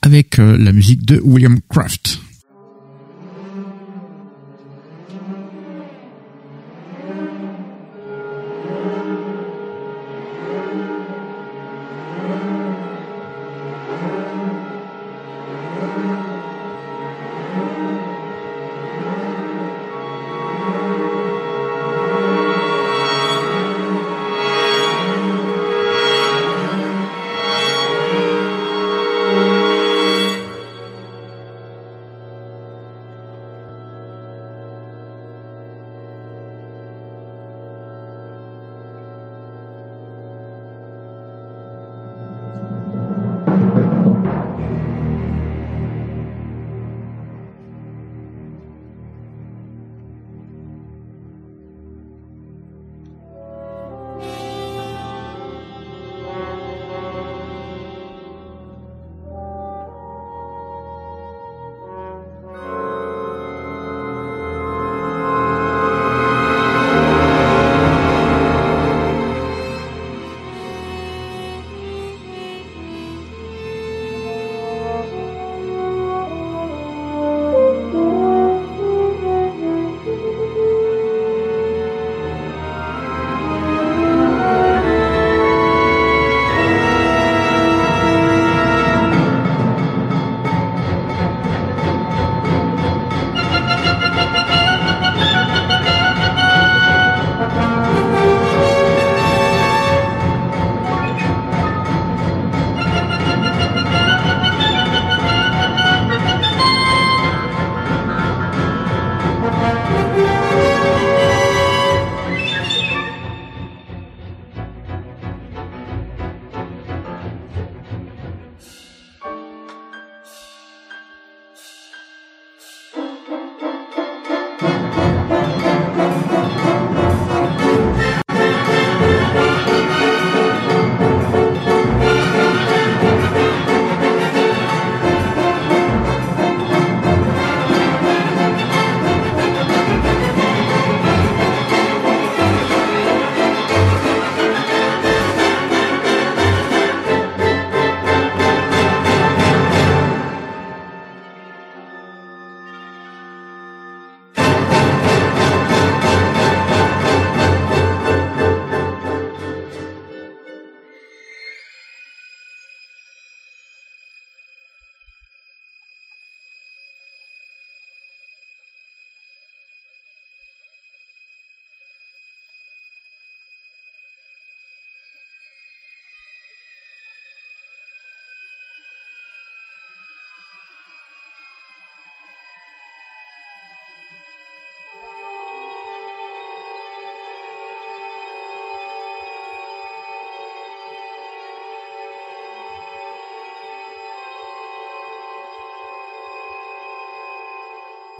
[0.01, 2.19] avec euh, la musique de William Kraft.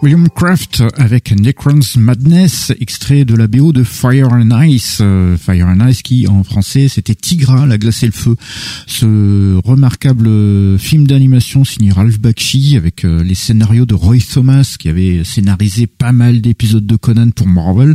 [0.02, 5.00] William Craft avec Necron's Madness, extrait de la BO de Fire and Ice.
[5.02, 8.38] Euh, Fire and Ice qui en français c'était Tigra, la glace et le feu.
[8.88, 14.88] Ce remarquable film d'animation signé Ralph Bakshi avec euh, les scénarios de Roy Thomas qui
[14.88, 17.94] avait scénarisé pas mal d'épisodes de Conan pour Marvel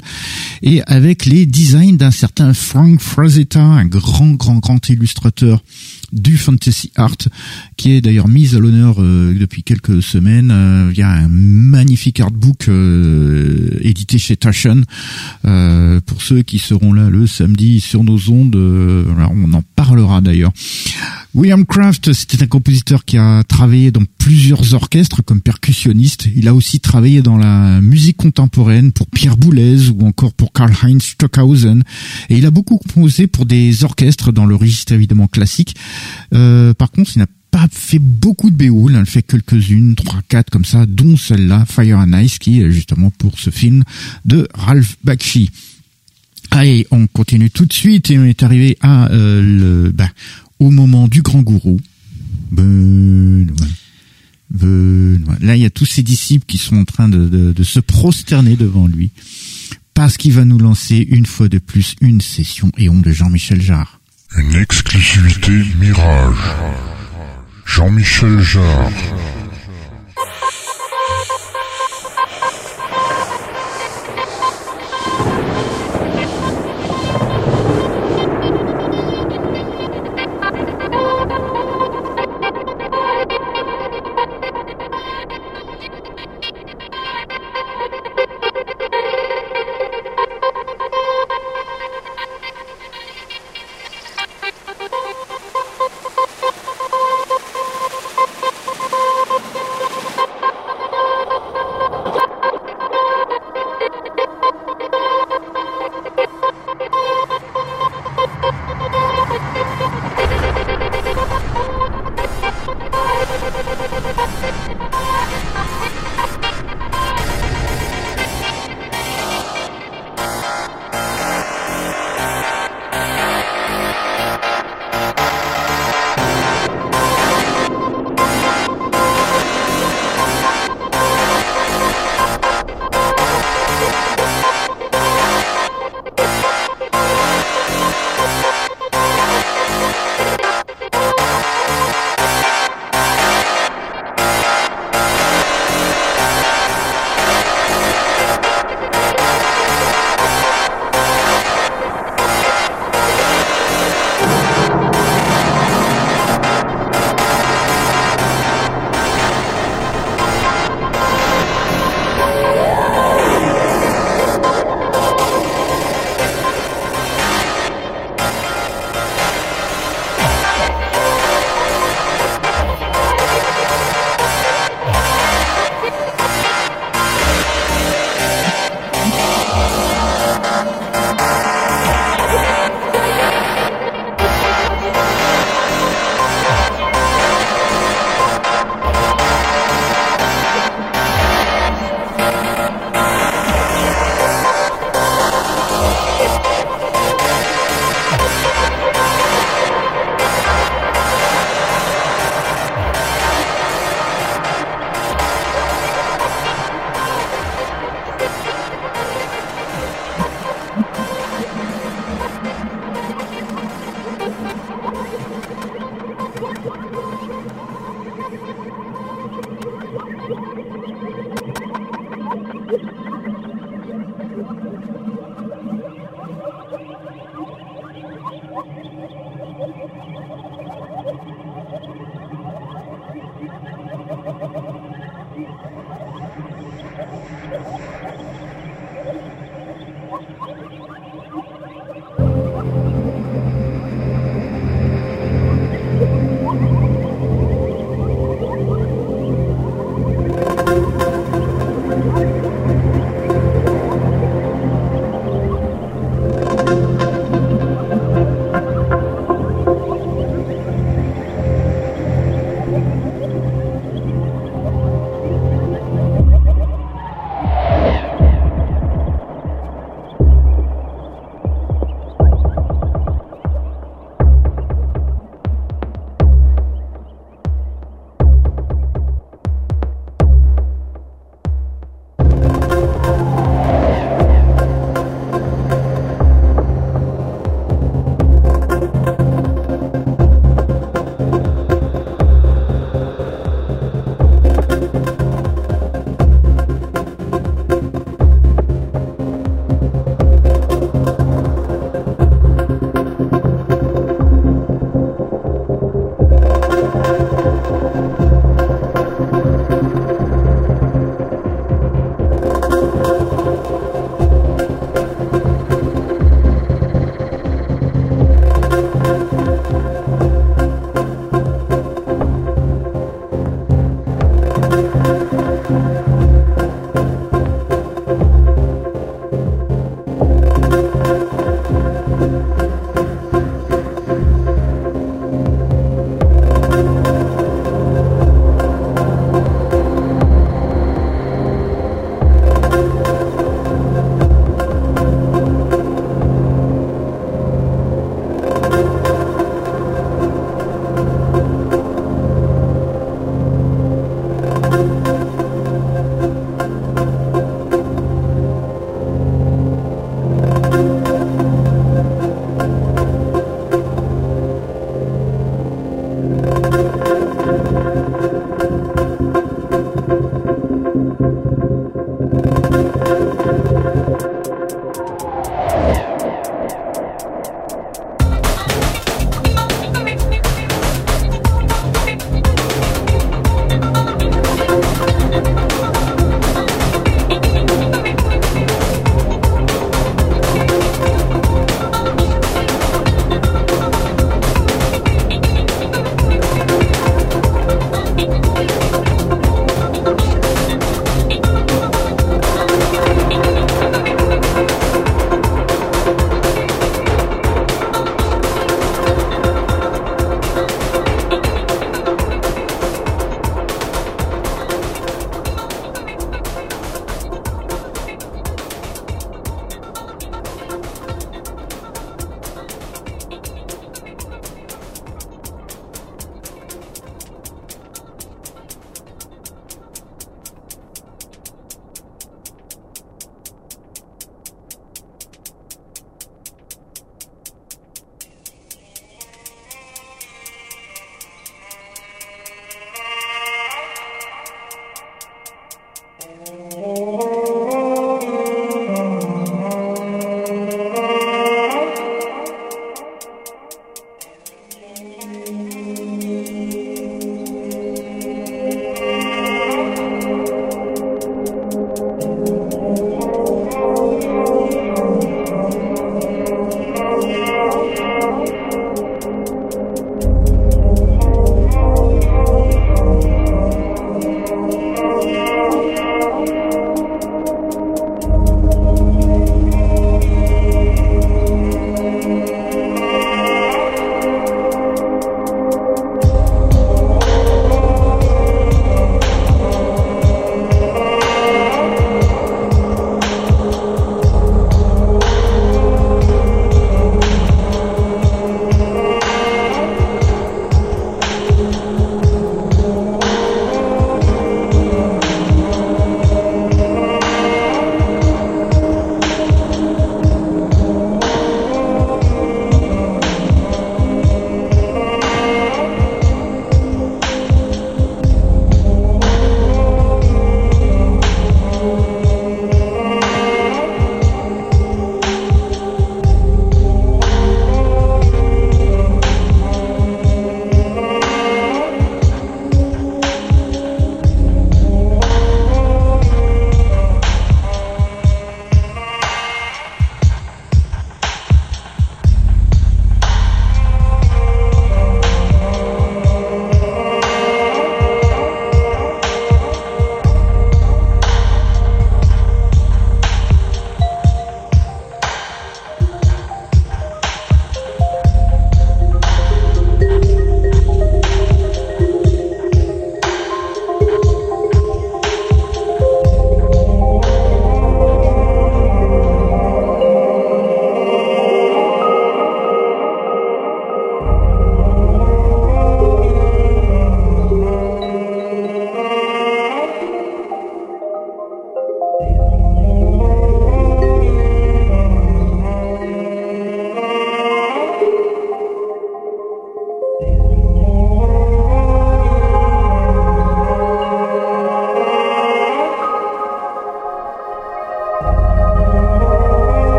[0.67, 5.63] et avec les designs d'un certain Frank Frazetta, un grand grand grand illustrateur
[6.15, 7.17] du fantasy art,
[7.77, 10.51] qui est d'ailleurs mise à l'honneur euh, depuis quelques semaines.
[10.51, 14.85] Euh, il y a un magnifique artbook euh, édité chez Taschen.
[15.43, 20.53] pour ceux qui seront là le samedi sur nos ondes, on en parlera d'ailleurs.
[21.35, 26.29] William Craft, c'était un compositeur qui a travaillé dans plusieurs orchestres comme percussionniste.
[26.37, 31.03] Il a aussi travaillé dans la musique contemporaine pour Pierre Boulez ou encore pour Karl-Heinz
[31.03, 31.83] Stockhausen.
[32.31, 35.77] Et il a beaucoup composé pour des orchestres dans le registre évidemment classique.
[36.33, 40.21] Euh, par contre, il n'a pas fait beaucoup de BO, il en fait quelques-unes, trois,
[40.29, 43.85] quatre comme ça, dont celle-là, Fire and Ice, qui est justement pour ce film
[44.25, 45.51] de Ralph Bakshi.
[46.51, 50.09] Allez, on continue tout de suite et on est arrivé à euh, le, bah,
[50.59, 51.81] au moment du grand gourou.
[55.41, 58.87] Là, il y a tous ses disciples qui sont en train de, se prosterner devant
[58.87, 59.11] lui
[60.05, 64.01] parce qu'il va nous lancer une fois de plus une session éon de Jean-Michel Jarre.
[64.37, 65.51] Une exclusivité
[65.81, 66.37] Mirage.
[67.65, 68.91] Jean-Michel Jarre.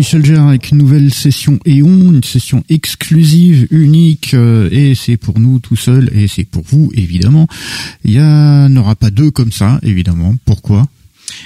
[0.00, 5.38] Jean-Michel Jarre avec une nouvelle session Eon, une session exclusive, unique, euh, et c'est pour
[5.38, 7.46] nous tout seul, et c'est pour vous, évidemment.
[8.06, 10.34] Il y en aura pas deux comme ça, évidemment.
[10.46, 10.88] Pourquoi?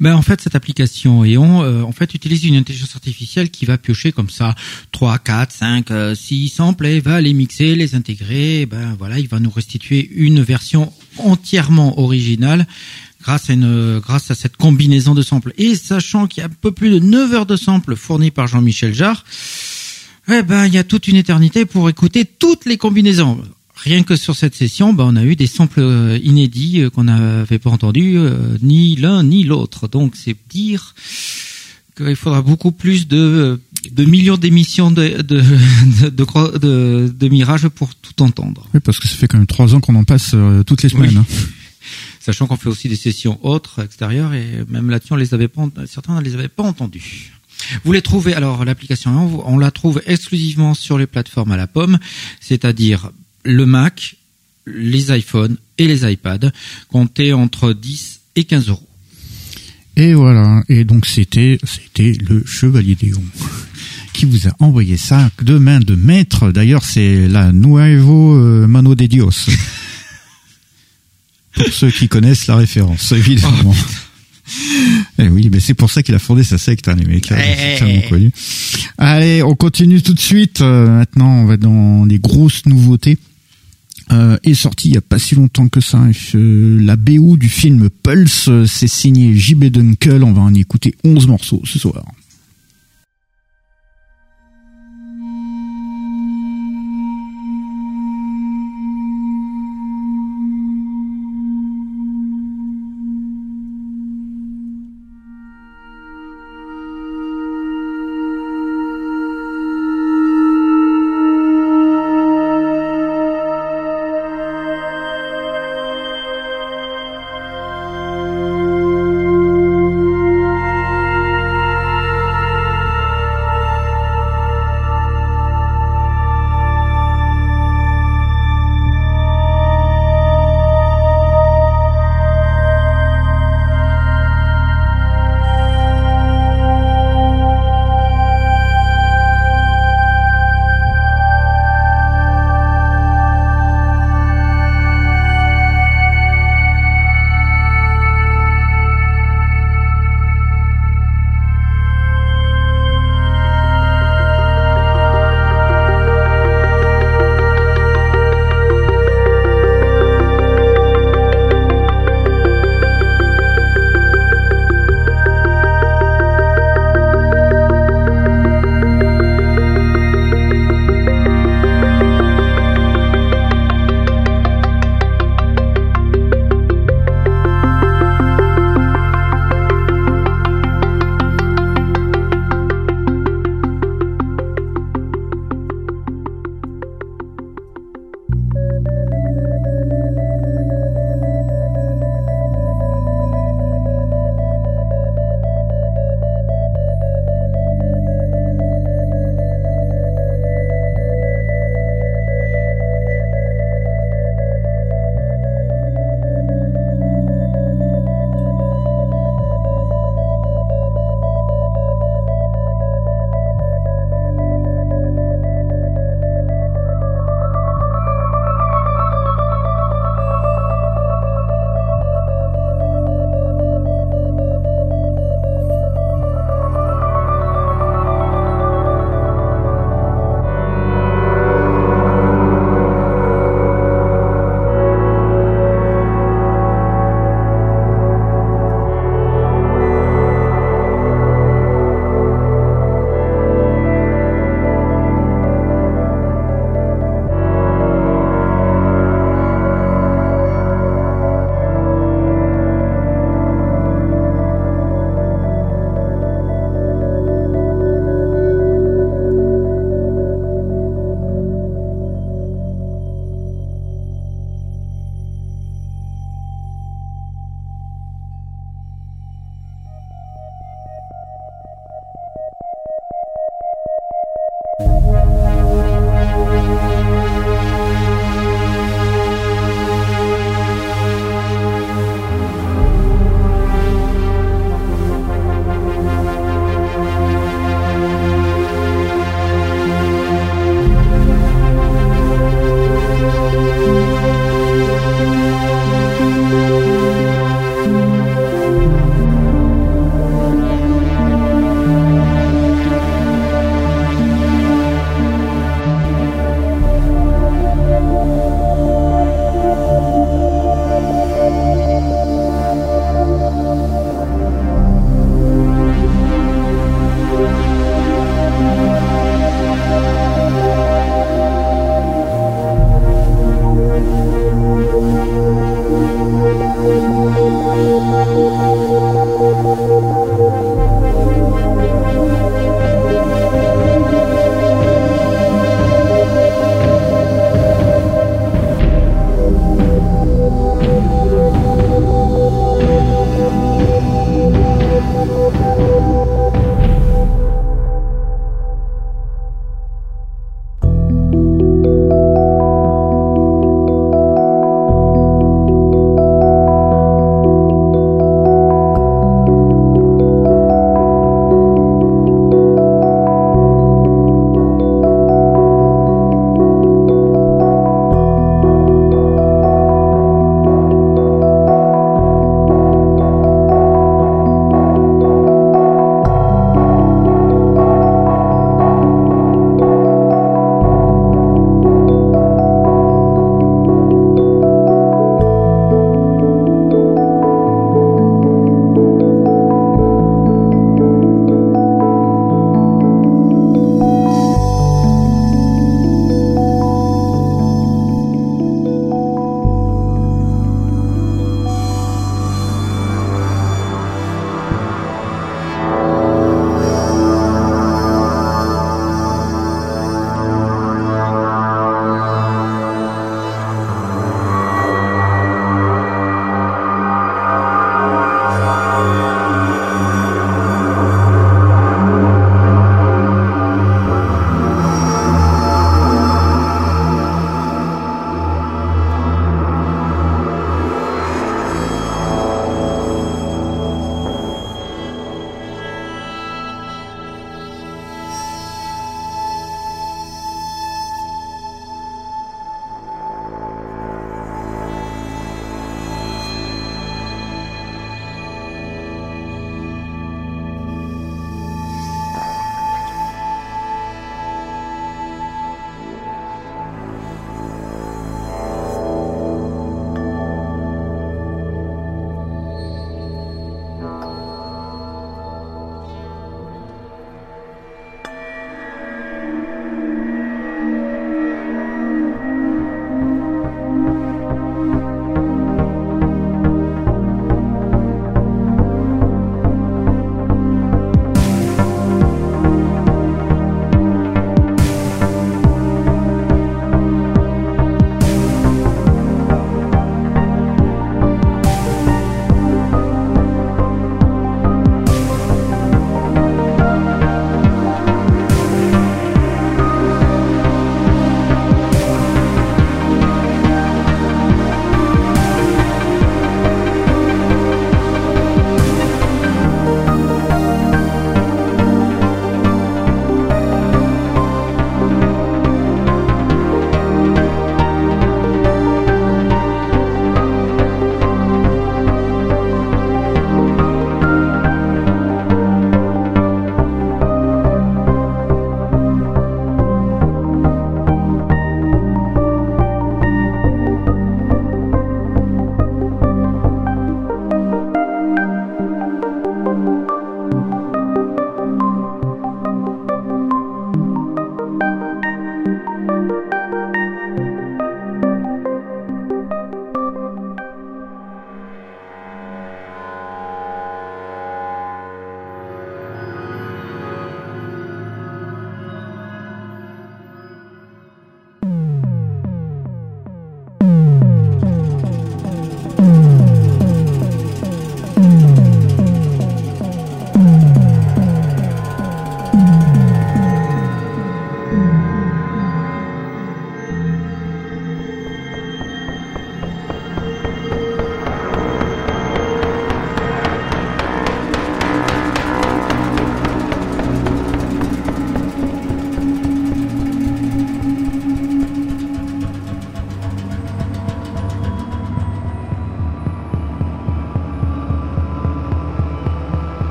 [0.00, 3.78] Ben en fait cette application Eon euh, en fait utilise une intelligence artificielle qui va
[3.78, 4.54] piocher comme ça
[4.92, 9.38] 3 4 5 6 samples et va les mixer, les intégrer, ben voilà, il va
[9.38, 12.66] nous restituer une version entièrement originale
[13.22, 15.52] grâce à une grâce à cette combinaison de samples.
[15.58, 18.46] Et sachant qu'il y a un peu plus de 9 heures de samples fournis par
[18.46, 19.24] Jean-Michel Jarre
[20.28, 23.40] eh ben il y a toute une éternité pour écouter toutes les combinaisons
[23.76, 27.04] rien que sur cette session, ben, on a eu des samples euh, inédits euh, qu'on
[27.04, 29.86] n'avait pas entendus, euh, ni l'un ni l'autre.
[29.86, 30.94] Donc c'est dire
[31.96, 35.40] qu'il faudra beaucoup plus de, de millions d'émissions de de,
[36.10, 38.68] de, de, de, Mirage pour tout entendre.
[38.74, 40.34] Oui, parce que ça fait quand même trois ans qu'on en passe
[40.66, 41.18] toutes les semaines.
[41.18, 41.26] Hein.
[42.20, 45.68] Sachant qu'on fait aussi des sessions autres, extérieures, et même là-dessus, on les avait pas,
[45.86, 47.32] certains ne les avaient pas entendus.
[47.84, 51.98] Vous les trouvez, alors l'application, on la trouve exclusivement sur les plateformes à la pomme,
[52.40, 53.12] c'est-à-dire
[53.46, 54.16] le Mac,
[54.66, 56.50] les iPhones et les iPads,
[56.88, 58.88] comptaient entre 10 et 15 euros.
[59.96, 60.62] Et voilà.
[60.68, 63.22] Et donc c'était, c'était le Chevalier Déon
[64.12, 66.50] qui vous a envoyé ça de main de maître.
[66.50, 69.30] D'ailleurs, c'est la Nuevo euh, Mano de Dios.
[71.54, 73.74] pour ceux qui connaissent la référence, évidemment.
[73.74, 74.52] Oh,
[75.18, 77.30] eh oui, mais c'est pour ça qu'il a fondé sa secte, hein, les mecs.
[77.30, 78.30] Hein, c'est tellement connu.
[78.96, 80.60] Allez, on continue tout de suite.
[80.60, 83.18] Euh, maintenant, on va dans les grosses nouveautés
[84.12, 86.00] euh, est sorti il y a pas si longtemps que ça.
[86.34, 90.22] Euh, la BO du film Pulse, euh, c'est signé JB Dunkel.
[90.22, 92.04] On va en écouter 11 morceaux ce soir.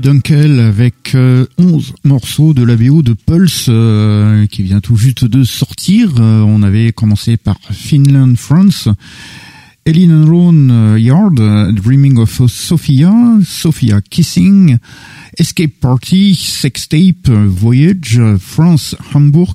[0.00, 1.46] Dunkel avec 11 euh,
[2.04, 6.14] morceaux de la BO de Pulse euh, qui vient tout juste de sortir.
[6.18, 8.88] Euh, on avait commencé par Finland France,
[9.84, 10.26] Ellen
[10.98, 11.34] Yard,
[11.72, 13.12] Dreaming of Sophia,
[13.44, 14.78] Sophia Kissing,
[15.36, 19.54] Escape Party, Sex Tape, Voyage, France, Hamburg,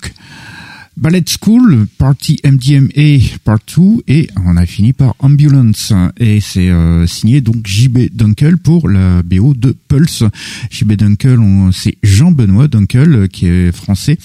[0.97, 7.05] Ballet School, Party MDMA Part 2 et on a fini par Ambulance et c'est euh,
[7.05, 10.23] signé donc JB Dunkel pour la BO de Pulse.
[10.71, 11.39] JB Dunkel,
[11.71, 14.17] c'est Jean-Benoît Dunkel qui est français,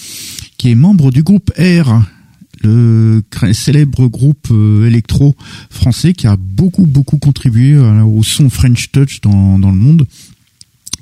[0.57, 2.01] qui est membre du groupe R
[2.63, 3.21] le
[3.51, 5.35] célèbre groupe euh, électro
[5.69, 10.07] français qui a beaucoup beaucoup contribué euh, au son French Touch dans, dans le monde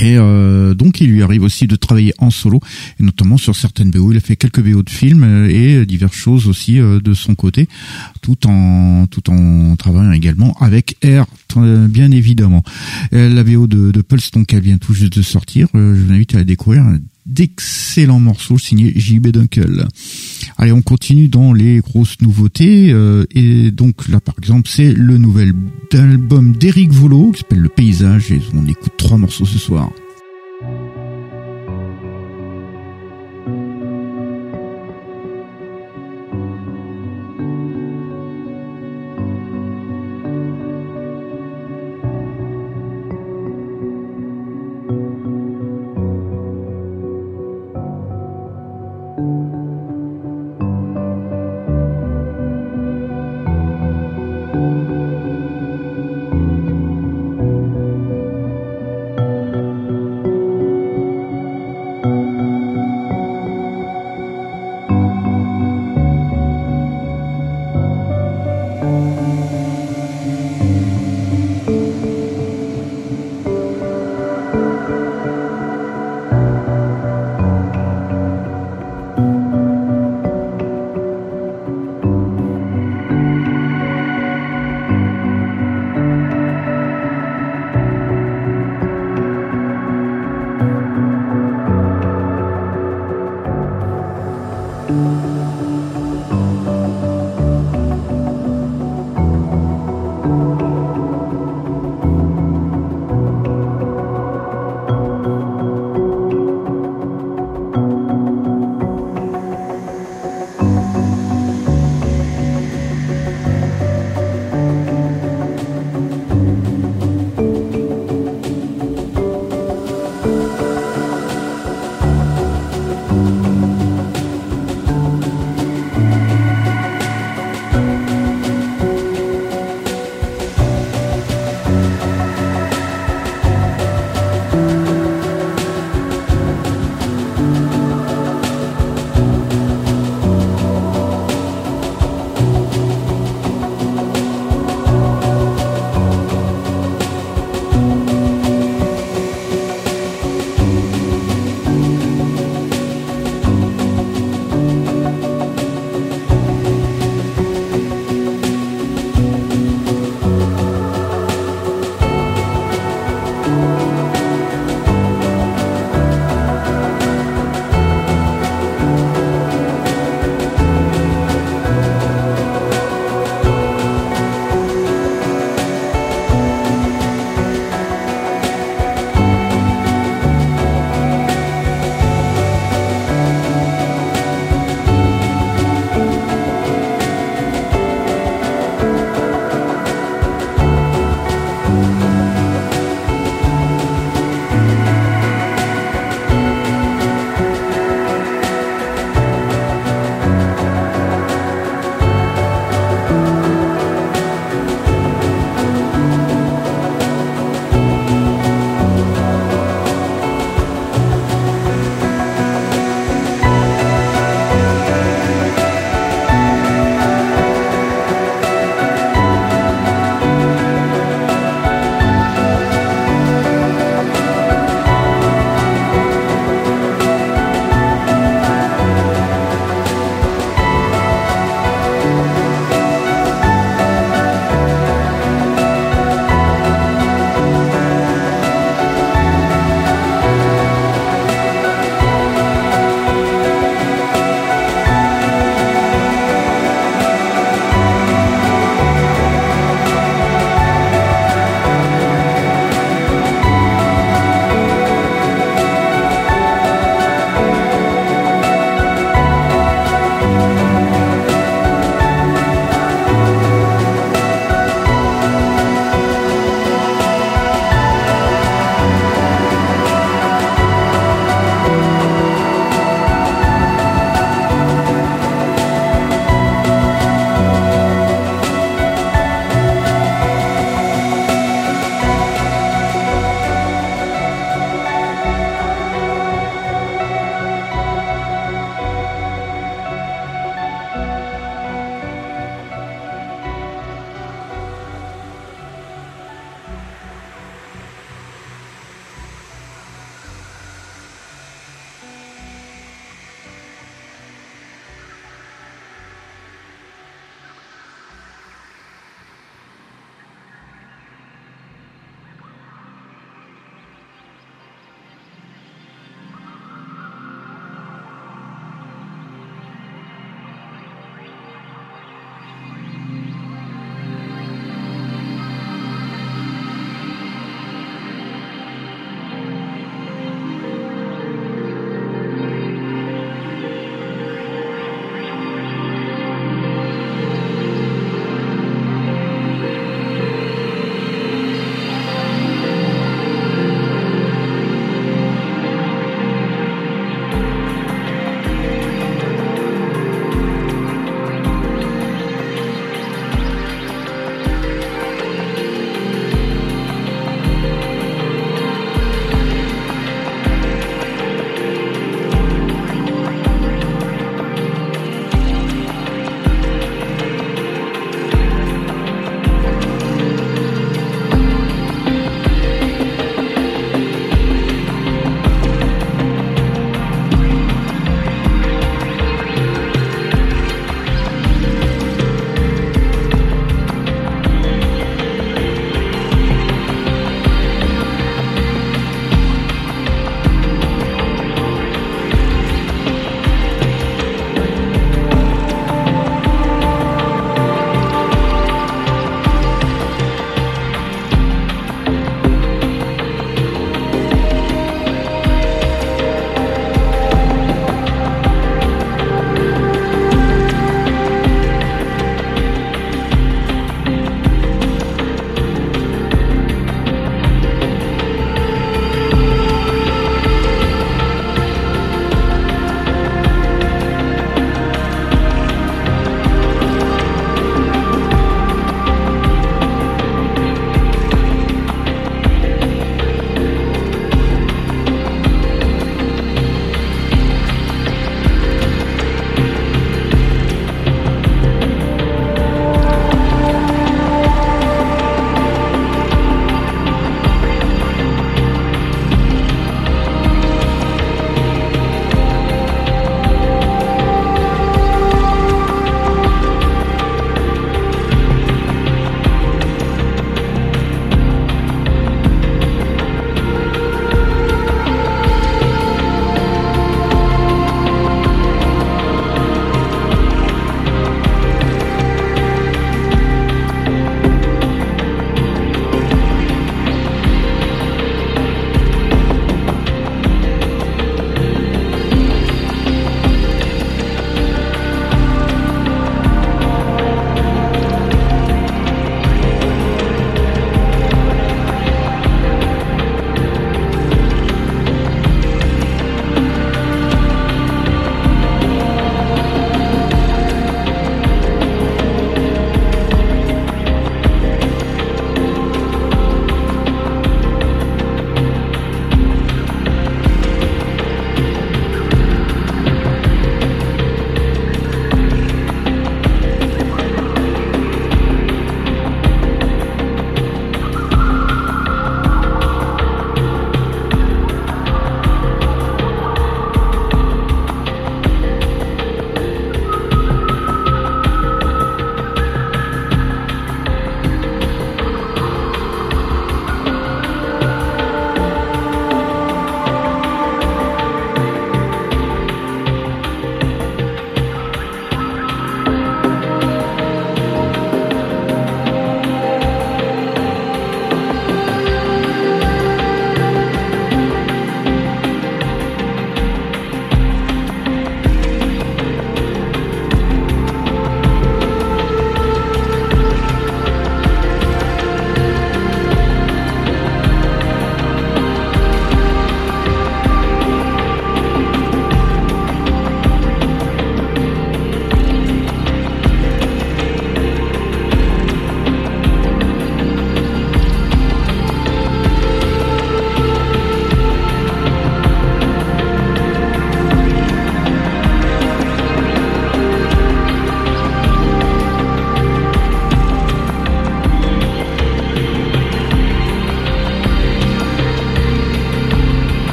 [0.00, 2.60] et euh, donc il lui arrive aussi de travailler en solo,
[2.98, 4.12] et notamment sur certaines BO.
[4.12, 7.34] Il a fait quelques BO de films euh, et diverses choses aussi euh, de son
[7.34, 7.68] côté,
[8.22, 11.26] tout en tout en travaillant également avec R,
[11.88, 12.62] bien évidemment.
[13.12, 15.68] La BO de, de Pulse, donc elle vient tout juste de sortir.
[15.74, 16.84] je vous invite à la découvrir
[17.26, 19.86] d'excellents morceaux signés JB Dunkel.
[20.58, 22.92] Allez, on continue dans les grosses nouveautés.
[22.92, 25.52] Euh, et donc là, par exemple, c'est le nouvel
[25.92, 28.32] album d'Eric Volo qui s'appelle Le Paysage.
[28.32, 29.90] Et on écoute trois morceaux ce soir.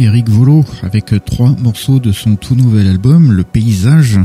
[0.00, 4.18] Eric Volo avec trois morceaux de son tout nouvel album, Le Paysage.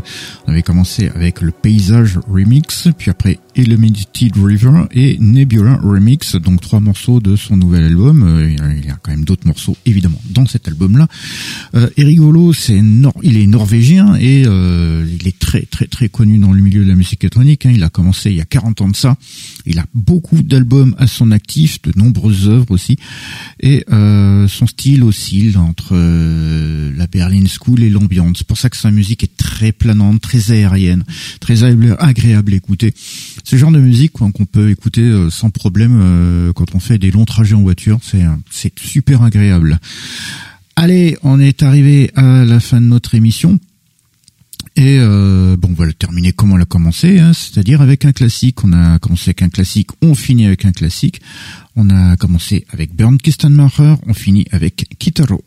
[0.48, 6.62] On avait commencé avec le Paysage Remix, puis après Elemented River et Nebula Remix, donc
[6.62, 8.24] trois morceaux de son nouvel album.
[8.24, 11.08] Euh, il y a quand même d'autres morceaux évidemment dans cet album-là.
[11.76, 12.54] Euh, Eric Volo,
[13.24, 16.90] il est norvégien et euh, il est très très très connu dans le milieu de
[16.90, 17.66] la musique électronique.
[17.66, 17.72] Hein.
[17.74, 19.16] Il a commencé il y a 40 ans de ça.
[19.66, 22.98] Il a beaucoup d'albums à son actif, de nombreuses œuvres aussi,
[23.60, 28.38] et euh, son style oscille entre la Berlin School et l'ambiance.
[28.40, 31.04] C'est pour ça que sa musique est très planante, très aérienne,
[31.40, 32.94] très agréable à écouter.
[33.46, 37.12] Ce genre de musique qu'on peut écouter euh, sans problème euh, quand on fait des
[37.12, 39.80] longs trajets en voiture, c'est c'est super agréable.
[40.76, 43.60] Allez, on est arrivé à la fin de notre émission.
[44.76, 48.14] Et euh, bon, on va le terminer comme on l'a commencé, hein, c'est-à-dire avec un
[48.14, 48.64] classique.
[48.64, 51.22] On a commencé avec un classique, on finit avec un classique.
[51.76, 55.44] On a commencé avec Bernd Kistenmacher, on finit avec Kitaro.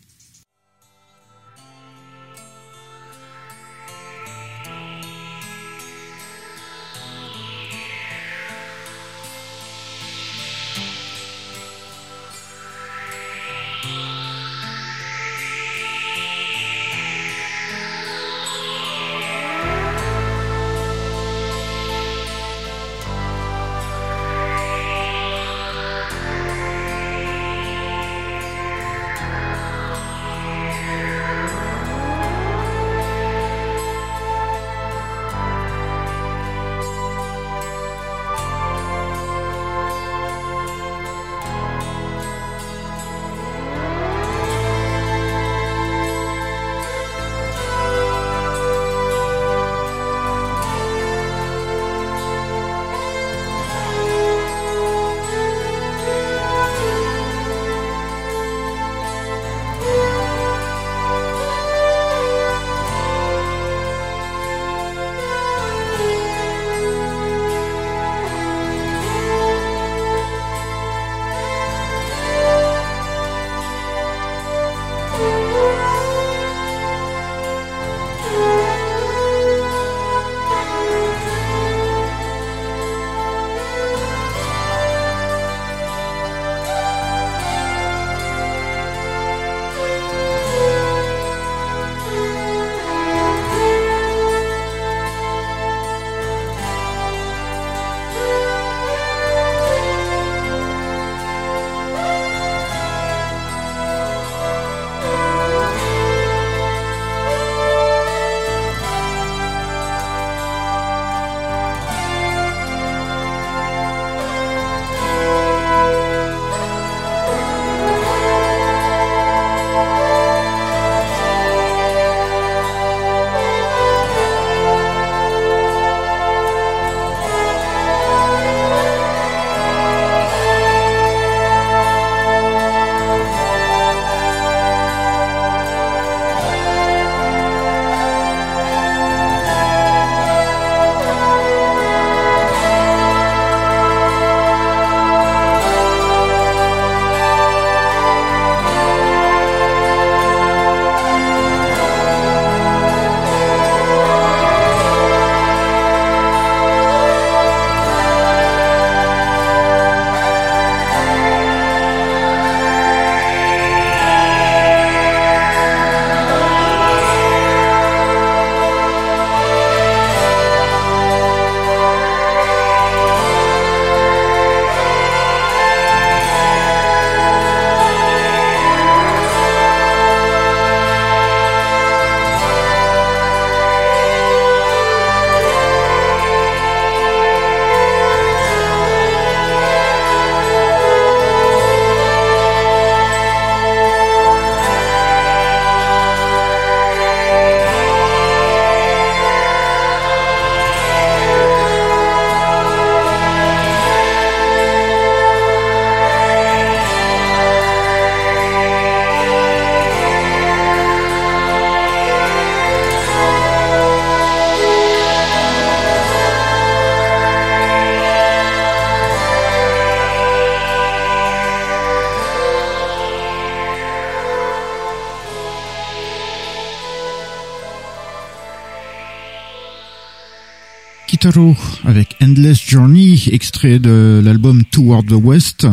[231.85, 235.67] Avec Endless Journey, extrait de l'album Toward the West,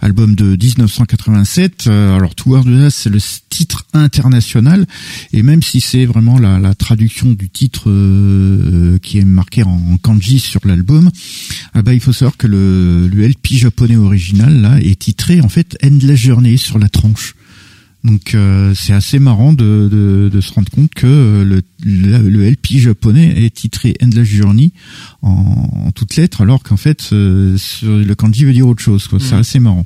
[0.00, 1.86] album de 1987.
[1.86, 4.86] Euh, alors Toward the West, c'est le titre international,
[5.32, 10.40] et même si c'est vraiment la, traduction du titre euh, qui est marqué en, kanji
[10.40, 11.10] sur l'album,
[11.74, 15.48] ah bah, il faut savoir que le, le LP japonais original là est titré en
[15.48, 17.34] fait Endless Journey sur la tranche.
[18.04, 19.88] Donc euh, c'est assez marrant de,
[20.32, 24.72] de, se rendre compte que euh, le, le, LP japonais est titré Endless Journey
[25.22, 25.30] en,
[25.86, 29.08] en toutes lettres, alors qu'en fait euh, le kanji veut dire autre chose.
[29.18, 29.38] C'est mm.
[29.38, 29.84] assez marrant.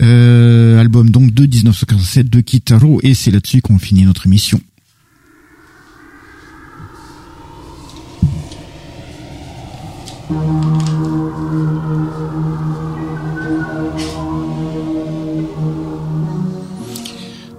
[0.00, 4.60] album donc de 1957 de Kitaro et c'est là-dessus qu'on finit notre émission.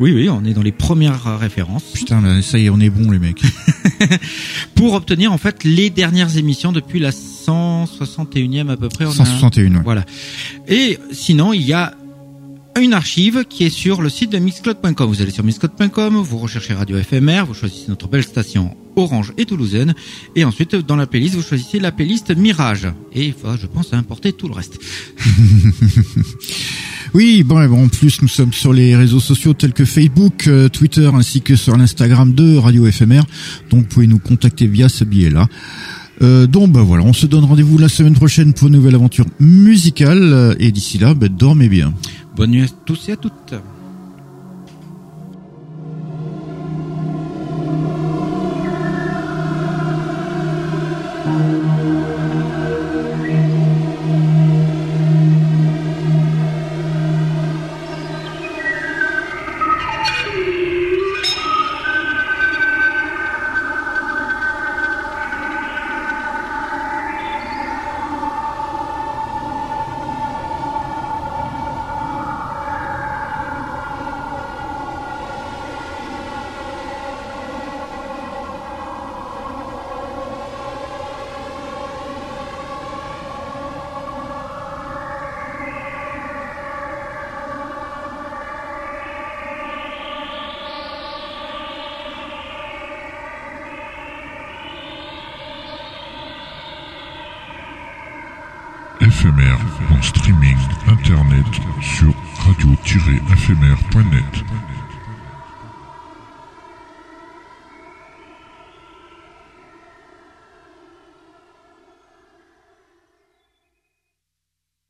[0.00, 1.84] Oui, oui, on est dans les premières références.
[1.92, 3.42] Putain, ça y est, on est bon les mecs.
[4.74, 9.04] Pour obtenir en fait les dernières émissions depuis la 161e à peu près.
[9.04, 9.82] On 161.
[9.82, 10.06] Voilà.
[10.66, 11.92] Et sinon, il y a
[12.80, 15.06] une archive qui est sur le site de mixcloud.com.
[15.06, 19.44] Vous allez sur mixcloud.com, vous recherchez Radio FMR, vous choisissez notre belle station Orange et
[19.44, 19.94] Toulousaine,
[20.34, 22.88] et ensuite dans la playlist vous choisissez la playlist Mirage.
[23.12, 24.78] Et il faudra, je pense, importer tout le reste.
[27.14, 31.10] oui, bon, en plus nous sommes sur les réseaux sociaux tels que Facebook, euh, Twitter,
[31.12, 33.22] ainsi que sur l'Instagram de Radio FMR.
[33.70, 35.46] Donc vous pouvez nous contacter via ce billet-là.
[36.22, 39.26] Euh, donc bah voilà, on se donne rendez-vous la semaine prochaine pour une nouvelle aventure
[39.40, 40.56] musicale.
[40.60, 41.92] Et d'ici là, bah, dormez bien.
[42.36, 43.54] Bonne nuit à tous et à toutes.